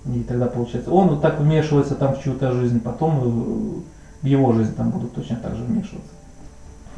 И 0.06 0.22
тогда 0.22 0.46
получается, 0.46 0.90
он 0.90 1.08
вот 1.08 1.22
так 1.22 1.40
вмешивается 1.40 1.94
там 1.94 2.14
в 2.14 2.22
чью-то 2.22 2.52
жизнь, 2.52 2.80
потом 2.80 3.18
э, 3.18 4.22
в 4.22 4.26
его 4.26 4.52
жизнь 4.52 4.74
там 4.74 4.90
будут 4.90 5.14
точно 5.14 5.36
так 5.36 5.54
же 5.56 5.64
вмешиваться. 5.64 6.10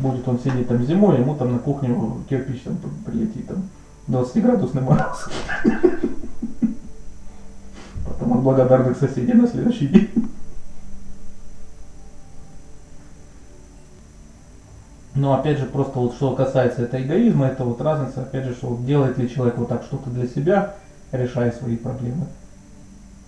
Будет 0.03 0.27
он 0.27 0.41
сидеть 0.41 0.67
там 0.67 0.85
зимой, 0.85 1.21
ему 1.21 1.37
там 1.37 1.53
на 1.53 1.59
кухню 1.61 2.25
кирпич 2.29 2.63
там 2.63 2.77
прилетит 3.07 3.47
там 3.47 3.69
20 4.09 4.43
градусный 4.43 4.83
мороз. 4.83 5.29
Потом 8.05 8.33
от 8.33 8.41
благодарных 8.41 8.99
соседей 8.99 9.35
на 9.35 9.47
следующий 9.47 9.87
день. 9.87 10.11
Но 15.15 15.39
опять 15.39 15.59
же, 15.59 15.67
просто 15.67 16.01
вот 16.01 16.15
что 16.15 16.35
касается 16.35 16.83
это 16.83 17.01
эгоизма, 17.01 17.47
это 17.47 17.63
вот 17.63 17.81
разница, 17.81 18.23
опять 18.23 18.45
же, 18.45 18.55
что 18.55 18.71
вот 18.71 18.85
делает 18.85 19.19
ли 19.19 19.31
человек 19.31 19.57
вот 19.57 19.69
так 19.69 19.85
что-то 19.85 20.11
для 20.11 20.27
себя, 20.27 20.75
решая 21.13 21.53
свои 21.53 21.77
проблемы. 21.77 22.27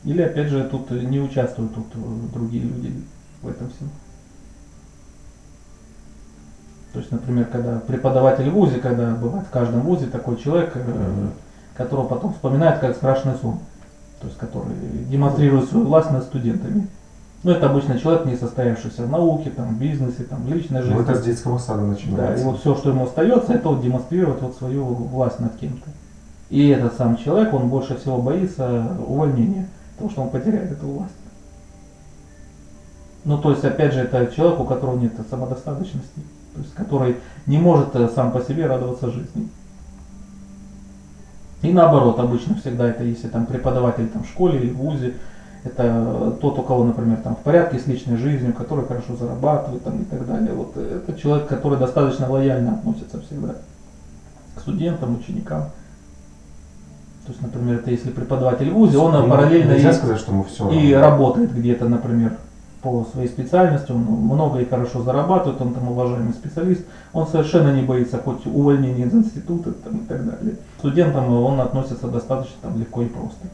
Или 0.03 0.23
опять 0.23 0.49
же 0.49 0.65
тут 0.65 0.91
не 0.91 1.21
участвуют 1.21 1.73
тут 1.73 1.87
другие 2.33 2.65
люди 2.65 3.05
в 3.43 3.49
этом 3.49 3.71
всем. 3.71 3.91
То 6.95 7.01
есть, 7.01 7.11
например, 7.11 7.47
когда 7.47 7.81
преподаватель 7.81 8.49
в 8.49 8.55
ВУЗе, 8.55 8.79
когда 8.79 9.17
бывает 9.17 9.49
в 9.49 9.51
каждом 9.51 9.81
ВУЗе 9.81 10.07
такой 10.07 10.37
человек, 10.37 10.71
э, 10.77 11.27
которого 11.77 12.07
потом 12.07 12.33
вспоминает 12.35 12.79
как 12.79 12.95
страшный 12.95 13.35
сон. 13.35 13.59
То 14.21 14.29
есть, 14.29 14.39
который 14.39 14.73
демонстрирует 15.11 15.69
свою 15.69 15.87
власть 15.87 16.13
над 16.13 16.23
студентами. 16.23 16.87
Ну, 17.43 17.51
это 17.51 17.69
обычно 17.69 17.99
человек, 17.99 18.27
не 18.27 18.37
состоявшийся 18.37 19.03
в 19.03 19.11
науке, 19.11 19.51
там, 19.51 19.75
в 19.75 19.79
бизнесе, 19.79 20.23
там, 20.23 20.45
в 20.45 20.55
личной 20.55 20.83
жизни. 20.83 20.95
Ну, 20.95 21.03
это 21.03 21.17
с 21.17 21.25
детского 21.25 21.59
сада 21.59 21.81
Да, 21.81 21.87
и 21.87 21.91
начинается. 21.91 22.45
вот 22.45 22.61
все, 22.61 22.77
что 22.77 22.91
ему 22.91 23.07
остается, 23.07 23.53
это 23.53 23.71
вот 23.71 23.83
демонстрировать 23.83 24.41
вот 24.41 24.55
свою 24.55 24.85
власть 24.85 25.41
над 25.41 25.57
кем-то. 25.57 25.91
И 26.49 26.69
этот 26.69 26.95
сам 26.95 27.17
человек, 27.17 27.53
он 27.53 27.71
больше 27.71 27.97
всего 27.97 28.23
боится 28.23 28.97
увольнения, 29.05 29.67
потому 29.95 30.11
что 30.11 30.23
он 30.23 30.31
потеряет 30.31 30.71
эту 30.71 30.87
власть. 30.87 31.13
Ну, 33.25 33.37
то 33.39 33.51
есть, 33.51 33.65
опять 33.65 33.95
же, 33.95 34.01
это 34.01 34.33
человек, 34.33 34.61
у 34.61 34.65
которого 34.65 34.97
нет 34.97 35.13
самодостаточности, 35.29 36.21
то 36.55 36.61
есть, 36.61 36.75
который 36.75 37.17
не 37.47 37.59
может 37.59 37.95
э, 37.97 38.09
сам 38.15 38.31
по 38.33 38.41
себе 38.41 38.67
радоваться 38.67 39.11
жизни. 39.11 39.49
И 41.63 41.73
наоборот, 41.73 42.21
обычно 42.21 42.55
всегда 42.57 42.89
это, 42.89 43.03
если 43.05 43.29
там 43.29 43.47
преподаватель 43.47 44.09
там, 44.09 44.23
в 44.23 44.29
школе 44.29 44.61
или 44.61 44.71
в 44.71 44.77
ВУЗе, 44.77 45.15
это 45.65 46.37
тот, 46.41 46.59
у 46.59 46.63
кого, 46.63 46.85
например, 46.85 47.17
там 47.19 47.37
в 47.37 47.41
порядке 47.41 47.79
с 47.79 47.87
личной 47.87 48.19
жизнью, 48.19 48.53
который 48.53 48.87
хорошо 48.87 49.17
зарабатывает 49.17 49.83
там, 49.83 49.99
и 49.99 50.05
так 50.05 50.27
далее. 50.27 50.53
Вот 50.53 50.73
э, 50.77 51.01
это 51.03 51.19
человек, 51.19 51.49
который 51.49 51.79
достаточно 51.79 52.31
лояльно 52.31 52.75
относится 52.75 53.21
всегда 53.21 53.55
к 54.55 54.61
студентам, 54.61 55.17
ученикам. 55.17 55.63
То 57.25 57.33
есть, 57.33 57.41
например, 57.41 57.77
это 57.77 57.91
если 57.91 58.11
преподаватель 58.11 58.71
в 58.71 58.75
ВУЗе, 58.75 58.99
он 58.99 59.13
Ну, 59.13 59.29
параллельно 59.29 59.73
Нельзя 59.73 59.91
и, 59.91 59.95
сказать, 59.95 60.19
что 60.19 60.33
ему 60.33 60.45
все 60.45 60.71
и 60.71 60.93
работает 60.93 61.55
где-то, 61.55 61.89
например, 61.89 62.37
по 62.85 63.07
своей 63.11 63.29
специальности, 63.29 63.93
он 63.93 64.03
много 64.03 64.61
и 64.61 64.67
хорошо 64.67 65.03
зарабатывает, 65.03 65.61
он 65.61 65.73
там 65.73 65.89
уважаемый 65.89 66.35
специалист, 66.35 66.85
он 67.15 67.27
совершенно 67.27 67.75
не 67.75 67.83
боится 67.83 68.19
хоть 68.19 68.47
увольнения 68.47 69.07
из 69.07 69.15
института 69.15 69.73
там, 69.73 69.97
и 69.97 70.05
так 70.07 70.25
далее. 70.25 70.57
Студентам 70.79 71.33
он 71.33 71.61
относится 71.63 72.09
достаточно 72.09 72.57
там, 72.61 72.79
легко 72.79 73.01
и 73.01 73.07
просто. 73.07 73.47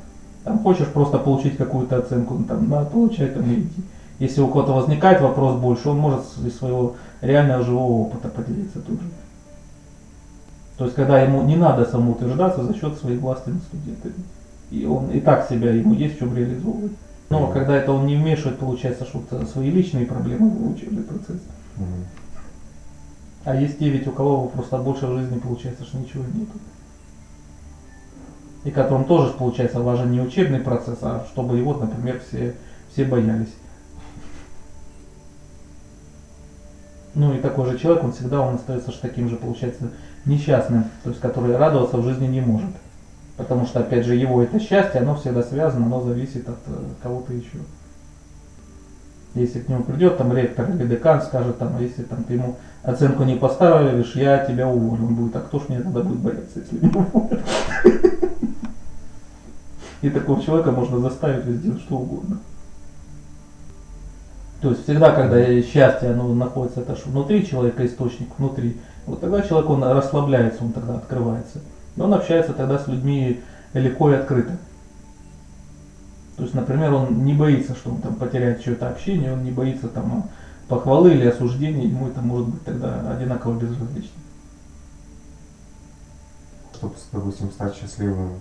Там 0.42 0.58
хочешь 0.58 0.88
просто 0.88 1.18
получить 1.18 1.56
какую-то 1.56 1.98
оценку, 1.98 2.42
там, 2.48 2.68
надо 2.68 2.86
получать, 2.86 3.34
там, 3.34 3.44
и 3.44 3.60
иди. 3.60 3.82
Если 4.18 4.40
у 4.40 4.48
кого-то 4.48 4.72
возникает 4.72 5.20
вопрос 5.20 5.60
больше, 5.60 5.90
он 5.90 5.98
может 5.98 6.22
из 6.44 6.58
своего 6.58 6.96
реального 7.20 7.62
живого 7.62 8.02
опыта 8.02 8.28
поделиться 8.28 8.80
тут 8.80 9.00
же. 9.00 9.08
То 10.76 10.84
есть, 10.86 10.96
когда 10.96 11.20
ему 11.20 11.42
не 11.42 11.54
надо 11.54 11.84
самоутверждаться 11.84 12.64
за 12.64 12.74
счет 12.74 12.98
своей 12.98 13.18
власти 13.18 13.50
над 13.50 13.62
студентами. 13.62 14.24
И 14.72 14.86
он 14.86 15.10
и 15.10 15.20
так 15.20 15.48
себя, 15.48 15.70
ему 15.70 15.94
есть 15.94 16.16
в 16.16 16.18
чем 16.18 16.36
реализовывать. 16.36 16.92
Но 17.30 17.44
Мгм. 17.44 17.52
когда 17.52 17.76
это 17.76 17.92
он 17.92 18.06
не 18.06 18.16
вмешивает, 18.16 18.58
получается, 18.58 19.04
что-то 19.04 19.46
свои 19.46 19.70
личные 19.70 20.04
проблемы 20.04 20.48
в 20.50 20.72
учебный 20.72 21.04
процесс. 21.04 21.40
Мгм. 21.76 22.04
А 23.44 23.54
есть 23.54 23.78
те 23.78 23.88
ведь, 23.88 24.08
у 24.08 24.12
кого 24.12 24.48
просто 24.48 24.78
больше 24.78 25.06
в 25.06 25.16
жизни 25.16 25.38
получается, 25.38 25.84
что 25.84 25.98
ничего 25.98 26.24
нету. 26.24 26.52
И 28.64 28.70
которым 28.72 29.06
тоже 29.06 29.32
получается 29.32 29.80
важен 29.80 30.10
не 30.10 30.20
учебный 30.20 30.58
процесс, 30.58 30.98
а 31.02 31.24
чтобы 31.32 31.56
его, 31.56 31.72
например, 31.72 32.20
все, 32.20 32.54
все 32.90 33.04
боялись. 33.04 33.54
Ну 37.14 37.32
и 37.32 37.40
такой 37.40 37.66
же 37.66 37.78
человек, 37.78 38.04
он 38.04 38.12
всегда 38.12 38.40
он 38.40 38.56
остается 38.56 38.90
же 38.90 38.98
таким 38.98 39.28
же, 39.28 39.36
получается, 39.36 39.90
несчастным, 40.26 40.84
то 41.04 41.10
есть 41.10 41.20
который 41.20 41.56
радоваться 41.56 41.96
в 41.96 42.04
жизни 42.04 42.26
не 42.26 42.40
может. 42.40 42.70
Потому 43.40 43.64
что, 43.64 43.80
опять 43.80 44.04
же, 44.04 44.16
его 44.16 44.42
это 44.42 44.60
счастье, 44.60 45.00
оно 45.00 45.14
всегда 45.14 45.42
связано, 45.42 45.86
оно 45.86 46.02
зависит 46.02 46.46
от 46.46 46.58
э, 46.66 46.72
кого-то 47.02 47.32
еще. 47.32 47.56
Если 49.34 49.60
к 49.60 49.68
нему 49.70 49.82
придет 49.82 50.18
там 50.18 50.36
ректор 50.36 50.68
или 50.68 50.86
декан, 50.86 51.22
скажет 51.22 51.56
там, 51.56 51.74
а 51.78 51.80
если 51.80 52.02
там 52.02 52.22
ты 52.24 52.34
ему 52.34 52.56
оценку 52.82 53.22
не 53.22 53.36
поставишь, 53.36 54.14
я 54.14 54.44
тебя 54.44 54.68
уволю. 54.68 55.06
Он 55.06 55.14
будет, 55.14 55.36
а 55.36 55.40
кто 55.40 55.58
ж 55.58 55.70
мне 55.70 55.80
тогда 55.80 56.02
будет 56.02 56.18
бояться, 56.18 56.58
если 56.60 56.84
не 56.84 56.88
уволят? 56.90 57.40
И 60.02 60.10
такого 60.10 60.42
человека 60.42 60.72
можно 60.72 60.98
заставить 60.98 61.46
сделать 61.46 61.80
что 61.80 61.96
угодно. 61.96 62.40
То 64.60 64.68
есть 64.68 64.82
всегда, 64.82 65.12
когда 65.12 65.62
счастье 65.62 66.10
оно 66.10 66.34
находится 66.34 66.80
это 66.80 66.94
внутри 67.06 67.46
человека, 67.46 67.86
источник 67.86 68.28
внутри, 68.36 68.76
вот 69.06 69.22
тогда 69.22 69.40
человек 69.40 69.70
он 69.70 69.82
расслабляется, 69.82 70.62
он 70.62 70.72
тогда 70.72 70.96
открывается. 70.96 71.60
И 72.00 72.02
он 72.02 72.14
общается 72.14 72.54
тогда 72.54 72.78
с 72.78 72.88
людьми 72.88 73.42
легко 73.74 74.10
и 74.10 74.14
открыто. 74.14 74.56
То 76.36 76.44
есть, 76.44 76.54
например, 76.54 76.94
он 76.94 77.26
не 77.26 77.34
боится, 77.34 77.74
что 77.74 77.90
он 77.90 78.00
там 78.00 78.14
потеряет 78.14 78.64
чье-то 78.64 78.88
общение, 78.88 79.34
он 79.34 79.44
не 79.44 79.50
боится 79.50 79.86
там 79.86 80.30
похвалы 80.66 81.12
или 81.12 81.26
осуждения, 81.26 81.84
ему 81.84 82.08
это 82.08 82.22
может 82.22 82.48
быть 82.48 82.64
тогда 82.64 83.12
одинаково 83.12 83.58
безразлично. 83.58 84.18
Чтобы, 86.74 86.94
допустим, 87.12 87.50
стать 87.50 87.76
счастливым 87.76 88.40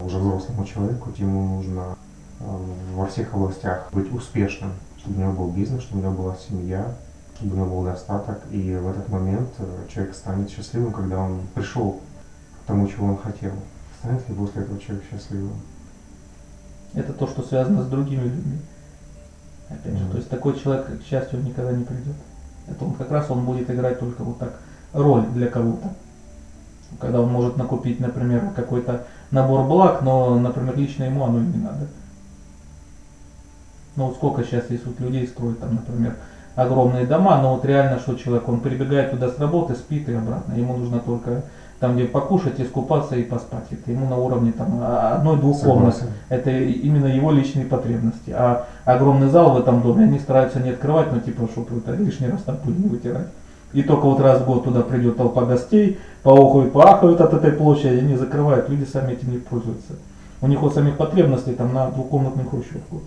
уже 0.00 0.18
взрослому 0.18 0.66
человеку, 0.66 1.10
ему 1.16 1.56
нужно 1.56 1.96
э, 2.40 2.44
во 2.94 3.06
всех 3.06 3.32
областях 3.32 3.88
быть 3.92 4.12
успешным, 4.12 4.72
чтобы 4.98 5.16
у 5.16 5.20
него 5.20 5.32
был 5.32 5.50
бизнес, 5.52 5.84
чтобы 5.84 6.00
у 6.00 6.04
него 6.04 6.22
была 6.22 6.36
семья, 6.36 6.94
чтобы 7.36 7.54
у 7.54 7.56
него 7.56 7.76
был 7.76 7.84
достаток. 7.84 8.42
И 8.50 8.74
в 8.76 8.88
этот 8.90 9.08
момент 9.08 9.48
э, 9.58 9.86
человек 9.88 10.14
станет 10.14 10.50
счастливым, 10.50 10.92
когда 10.92 11.18
он 11.18 11.40
пришел 11.54 12.02
тому, 12.70 12.86
чего 12.86 13.08
он 13.08 13.16
хотел. 13.16 13.52
Станет 13.98 14.28
ли 14.28 14.34
после 14.34 14.62
этого 14.62 14.78
человек 14.78 15.04
счастливым? 15.10 15.54
Это 16.94 17.12
то, 17.12 17.26
что 17.26 17.42
связано 17.42 17.82
с 17.82 17.86
другими 17.86 18.22
людьми. 18.22 18.58
Опять 19.68 19.96
же, 19.96 20.04
Мгм. 20.04 20.10
то 20.12 20.16
есть 20.16 20.30
такой 20.30 20.58
человек 20.58 20.86
к 20.86 21.04
счастью 21.04 21.42
никогда 21.42 21.72
не 21.72 21.84
придет. 21.84 22.14
Это 22.68 22.84
он 22.84 22.94
как 22.94 23.10
раз 23.10 23.30
он 23.30 23.44
будет 23.44 23.70
играть 23.70 23.98
только 23.98 24.22
вот 24.22 24.38
так 24.38 24.52
роль 24.92 25.26
для 25.26 25.48
кого-то. 25.48 25.92
Когда 27.00 27.20
он 27.20 27.30
может 27.30 27.56
накупить, 27.56 28.00
например, 28.00 28.50
какой-то 28.54 29.04
набор 29.30 29.64
благ, 29.64 30.02
но, 30.02 30.36
например, 30.36 30.76
лично 30.76 31.04
ему 31.04 31.24
оно 31.24 31.40
и 31.40 31.44
не 31.44 31.58
надо. 31.58 31.86
Ну 33.96 34.06
вот 34.06 34.14
сколько 34.14 34.42
сейчас 34.44 34.70
есть 34.70 34.86
вот 34.86 35.00
людей 35.00 35.26
строят 35.26 35.60
там, 35.60 35.74
например, 35.74 36.16
огромные 36.56 37.04
дома, 37.04 37.36
но 37.36 37.50
вот 37.52 37.64
реально 37.64 37.98
что 37.98 38.14
человек, 38.14 38.48
он 38.48 38.60
прибегает 38.60 39.10
туда 39.10 39.28
с 39.28 39.38
работы, 39.38 39.74
спит 39.74 40.08
и 40.08 40.12
обратно. 40.12 40.52
Ему 40.52 40.74
нужно 40.74 41.00
только 41.00 41.42
там, 41.80 41.96
где 41.96 42.04
покушать, 42.04 42.60
искупаться 42.60 43.16
и 43.16 43.22
поспать. 43.22 43.64
Это 43.70 43.90
ему 43.90 44.06
на 44.06 44.16
уровне 44.16 44.52
там 44.52 44.80
одной-двух 44.82 45.62
комнат. 45.62 46.00
Это 46.28 46.50
именно 46.50 47.06
его 47.06 47.32
личные 47.32 47.64
потребности. 47.64 48.30
А 48.30 48.66
огромный 48.84 49.28
зал 49.28 49.54
в 49.54 49.58
этом 49.58 49.80
доме 49.80 50.04
они 50.04 50.18
стараются 50.18 50.60
не 50.60 50.70
открывать, 50.70 51.10
но 51.10 51.20
типа, 51.20 51.48
чтобы 51.50 51.78
это 51.78 51.92
лишний 51.92 52.28
раз 52.28 52.42
там 52.42 52.58
пыль 52.58 52.76
не 52.76 52.88
вытирать. 52.88 53.28
И 53.72 53.82
только 53.82 54.06
вот 54.06 54.20
раз 54.20 54.42
в 54.42 54.46
год 54.46 54.64
туда 54.64 54.82
придет 54.82 55.16
толпа 55.16 55.44
гостей, 55.44 55.98
поохают, 56.22 56.72
поахают 56.72 57.20
от 57.20 57.32
этой 57.32 57.52
площади, 57.52 57.98
они 57.98 58.16
закрывают, 58.16 58.68
люди 58.68 58.84
сами 58.84 59.12
этим 59.12 59.30
не 59.30 59.38
пользуются. 59.38 59.94
У 60.42 60.48
них 60.48 60.60
вот 60.60 60.74
самих 60.74 60.96
потребностей 60.96 61.52
там 61.52 61.72
на 61.72 61.90
двухкомнатную 61.90 62.48
хрущевку. 62.48 63.00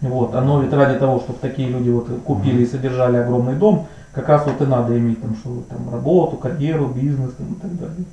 Вот, 0.00 0.34
оно 0.34 0.60
ведь 0.60 0.72
ради 0.72 0.98
того, 0.98 1.18
чтобы 1.18 1.38
такие 1.40 1.68
люди 1.68 1.90
вот 1.90 2.08
купили 2.24 2.62
и 2.62 2.66
содержали 2.66 3.16
огромный 3.16 3.54
дом, 3.54 3.86
как 4.16 4.28
раз 4.30 4.46
вот 4.46 4.62
и 4.62 4.64
надо 4.66 4.98
иметь 4.98 5.20
там, 5.20 5.36
что 5.36 5.62
там 5.68 5.90
работу, 5.92 6.38
карьеру, 6.38 6.86
бизнес 6.88 7.34
там, 7.34 7.52
и 7.52 7.54
так 7.60 7.78
далее. 7.78 8.04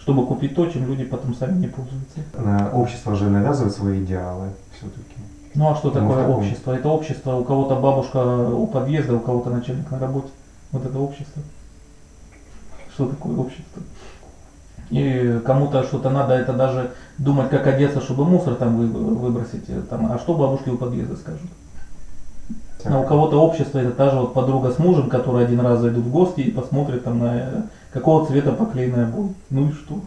Чтобы 0.00 0.26
купить 0.26 0.54
то, 0.54 0.66
чем 0.66 0.86
люди 0.86 1.04
потом 1.04 1.34
сами 1.34 1.58
не 1.60 1.66
пользуются. 1.66 2.20
На- 2.34 2.70
Общество 2.72 3.14
же 3.14 3.28
навязывает 3.28 3.74
свои 3.74 4.02
идеалы 4.02 4.48
все-таки. 4.72 5.16
Ну 5.54 5.70
а 5.70 5.74
что 5.76 5.88
Ну, 5.88 5.94
такое 5.94 6.16
в 6.16 6.20
таком- 6.20 6.36
общество? 6.38 6.72
Это 6.72 6.88
общество, 6.88 7.36
у 7.36 7.44
кого-то 7.44 7.76
бабушка 7.76 8.18
у 8.48 8.66
подъезда, 8.66 9.14
у 9.16 9.20
кого-то 9.20 9.50
начальник 9.50 9.90
на 9.90 9.98
работе. 9.98 10.28
Вот 10.72 10.86
это 10.86 10.98
общество. 10.98 11.42
Что 12.94 13.06
такое 13.06 13.36
общество? 13.36 13.82
И 14.90 15.40
кому-то 15.44 15.82
что-то 15.84 16.08
надо, 16.10 16.34
это 16.34 16.54
даже 16.54 16.92
думать, 17.18 17.50
как 17.50 17.66
одеться, 17.66 18.00
чтобы 18.00 18.24
мусор 18.24 18.54
там 18.54 18.76
вы- 18.76 18.86
выбросить. 18.86 19.64
э, 19.68 19.82
Там, 19.90 20.10
а 20.10 20.18
что 20.18 20.34
бабушки 20.34 20.70
у 20.70 20.78
подъезда 20.78 21.16
скажут? 21.16 21.50
Но 22.84 23.02
у 23.02 23.06
кого-то 23.06 23.40
общество 23.40 23.78
это 23.78 23.92
та 23.92 24.10
же 24.10 24.18
вот 24.18 24.34
подруга 24.34 24.70
с 24.70 24.78
мужем, 24.78 25.08
которые 25.08 25.46
один 25.46 25.60
раз 25.60 25.80
зайдут 25.80 26.04
в 26.04 26.10
гости 26.10 26.40
и 26.40 26.50
посмотрят 26.50 27.04
там 27.04 27.18
на 27.18 27.36
э, 27.36 27.62
какого 27.90 28.26
цвета 28.26 28.52
поклеенная 28.52 29.06
обои. 29.06 29.34
Ну 29.48 29.68
и 29.68 29.72
что? 29.72 30.00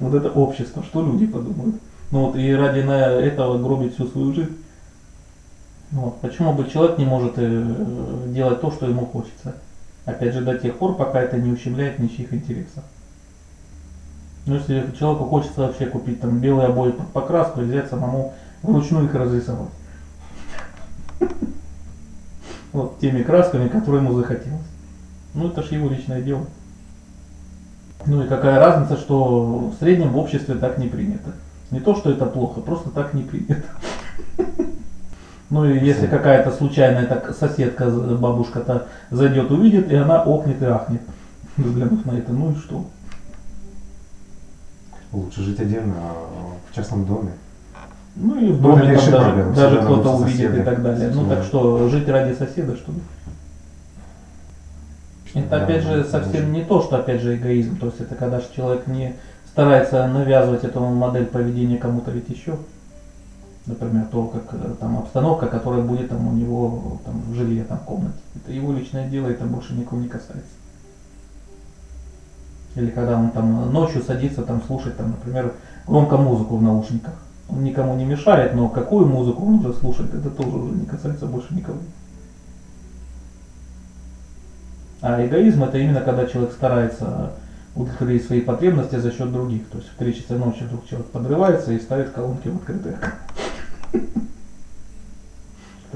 Вот 0.00 0.14
это 0.14 0.30
общество, 0.30 0.82
что 0.82 1.04
люди 1.04 1.26
подумают? 1.26 1.76
Ну 2.10 2.26
вот 2.26 2.36
и 2.36 2.54
ради 2.54 2.80
на 2.80 2.98
этого 3.00 3.58
гробить 3.58 3.94
всю 3.94 4.06
свою 4.06 4.32
жизнь. 4.32 4.56
Ну 5.90 6.00
Вот. 6.00 6.20
Почему 6.20 6.54
бы 6.54 6.68
человек 6.70 6.96
не 6.96 7.04
может 7.04 7.34
э, 7.36 8.26
делать 8.28 8.62
то, 8.62 8.70
что 8.70 8.86
ему 8.86 9.04
хочется? 9.04 9.54
Опять 10.06 10.32
же, 10.32 10.40
до 10.40 10.58
тех 10.58 10.78
пор, 10.78 10.96
пока 10.96 11.20
это 11.20 11.36
не 11.36 11.52
ущемляет 11.52 11.98
ничьих 11.98 12.32
интересов. 12.32 12.82
Ну, 14.46 14.56
если 14.56 14.90
человеку 14.98 15.26
хочется 15.26 15.60
вообще 15.60 15.86
купить 15.86 16.20
там 16.20 16.40
белые 16.40 16.68
обои 16.68 16.90
под 16.90 17.08
покраску 17.08 17.60
и 17.60 17.64
взять 17.64 17.88
самому 17.88 18.32
вручную 18.62 19.04
их 19.04 19.14
разрисовать. 19.14 19.68
Вот 22.72 22.98
теми 22.98 23.22
красками, 23.22 23.68
которые 23.68 24.02
ему 24.02 24.14
захотелось. 24.14 24.60
Ну, 25.34 25.48
это 25.48 25.62
ж 25.62 25.72
его 25.72 25.88
личное 25.88 26.22
дело. 26.22 26.46
Ну 28.06 28.24
и 28.24 28.28
какая 28.28 28.58
разница, 28.58 28.96
что 28.96 29.70
в 29.70 29.74
среднем 29.78 30.10
в 30.10 30.18
обществе 30.18 30.54
так 30.54 30.78
не 30.78 30.88
принято. 30.88 31.32
Не 31.70 31.80
то, 31.80 31.94
что 31.94 32.10
это 32.10 32.26
плохо, 32.26 32.60
просто 32.60 32.90
так 32.90 33.14
не 33.14 33.22
принято. 33.22 33.62
Ну 35.50 35.66
и 35.66 35.78
если 35.84 36.06
какая-то 36.06 36.50
случайная 36.50 37.06
так 37.06 37.36
соседка, 37.36 37.90
бабушка-то 37.90 38.88
зайдет, 39.10 39.50
увидит, 39.50 39.90
и 39.90 39.94
она 39.94 40.22
охнет 40.22 40.62
и 40.62 40.64
ахнет, 40.64 41.02
взглянув 41.58 42.06
на 42.06 42.12
это, 42.12 42.32
ну 42.32 42.52
и 42.52 42.54
что? 42.54 42.86
Лучше 45.12 45.42
жить 45.42 45.60
отдельно, 45.60 45.94
а 45.98 46.14
в 46.70 46.74
частном 46.74 47.04
доме. 47.04 47.32
Ну 48.14 48.38
и 48.38 48.52
в 48.52 48.60
доме 48.60 48.94
там 48.94 49.10
даже, 49.10 49.54
даже 49.54 49.76
кто-то 49.82 50.10
увидит 50.16 50.54
и 50.54 50.62
так 50.62 50.82
далее. 50.82 51.10
Ну 51.14 51.24
Да. 51.24 51.36
так 51.36 51.44
что, 51.44 51.88
жить 51.88 52.08
ради 52.08 52.34
соседа, 52.34 52.76
что 52.76 52.92
ли? 52.92 52.98
Это 55.34 55.48
Да, 55.48 55.64
опять 55.64 55.82
же 55.82 56.04
совсем 56.04 56.52
не 56.52 56.62
то, 56.62 56.82
что 56.82 56.96
опять 56.96 57.22
же 57.22 57.36
эгоизм. 57.36 57.78
То 57.78 57.86
есть 57.86 58.00
это 58.00 58.14
когда 58.14 58.40
же 58.40 58.46
человек 58.54 58.86
не 58.86 59.14
старается 59.46 60.06
навязывать 60.06 60.64
эту 60.64 60.80
модель 60.80 61.26
поведения 61.26 61.78
кому-то 61.78 62.10
ведь 62.10 62.28
еще. 62.28 62.58
Например, 63.64 64.04
то, 64.10 64.26
как 64.26 64.42
э, 64.54 64.74
там 64.80 64.98
обстановка, 64.98 65.46
которая 65.46 65.82
будет 65.82 66.08
там 66.08 66.26
у 66.26 66.32
него 66.32 67.00
там, 67.04 67.22
в 67.28 67.34
жилье, 67.34 67.62
там, 67.62 67.78
в 67.78 67.82
комнате. 67.82 68.18
Это 68.34 68.52
его 68.52 68.72
личное 68.72 69.08
дело, 69.08 69.28
это 69.28 69.44
больше 69.44 69.74
никого 69.74 70.00
не 70.00 70.08
касается. 70.08 70.50
Или 72.74 72.90
когда 72.90 73.18
он 73.18 73.30
там 73.30 73.72
ночью 73.72 74.02
садится 74.02 74.42
там 74.42 74.62
слушать, 74.66 74.96
там, 74.96 75.10
например, 75.10 75.52
громко 75.86 76.16
музыку 76.16 76.56
в 76.56 76.62
наушниках. 76.62 77.14
Никому 77.52 77.94
не 77.96 78.04
мешает, 78.04 78.54
но 78.54 78.68
какую 78.68 79.06
музыку 79.06 79.44
он 79.44 79.54
уже 79.56 79.74
слушает, 79.74 80.14
это 80.14 80.30
тоже 80.30 80.56
уже 80.56 80.74
не 80.74 80.86
касается 80.86 81.26
больше 81.26 81.54
никого. 81.54 81.78
А 85.02 85.24
эгоизм 85.24 85.64
это 85.64 85.78
именно 85.78 86.00
когда 86.00 86.26
человек 86.26 86.52
старается 86.52 87.32
удовлетворить 87.74 88.24
свои 88.24 88.40
потребности 88.40 88.96
за 88.96 89.10
счет 89.10 89.32
других. 89.32 89.68
То 89.68 89.78
есть 89.78 89.90
в 89.90 89.96
3 89.96 90.14
часа 90.14 90.34
ночи 90.34 90.62
вдруг 90.62 90.86
человек 90.86 91.08
подрывается 91.08 91.72
и 91.72 91.80
ставит 91.80 92.10
колонки 92.10 92.48
в 92.48 92.56
открытое. 92.56 92.98
Это 93.92 94.04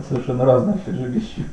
совершенно 0.09 0.45
разные 0.45 0.79
вещи. 0.87 1.47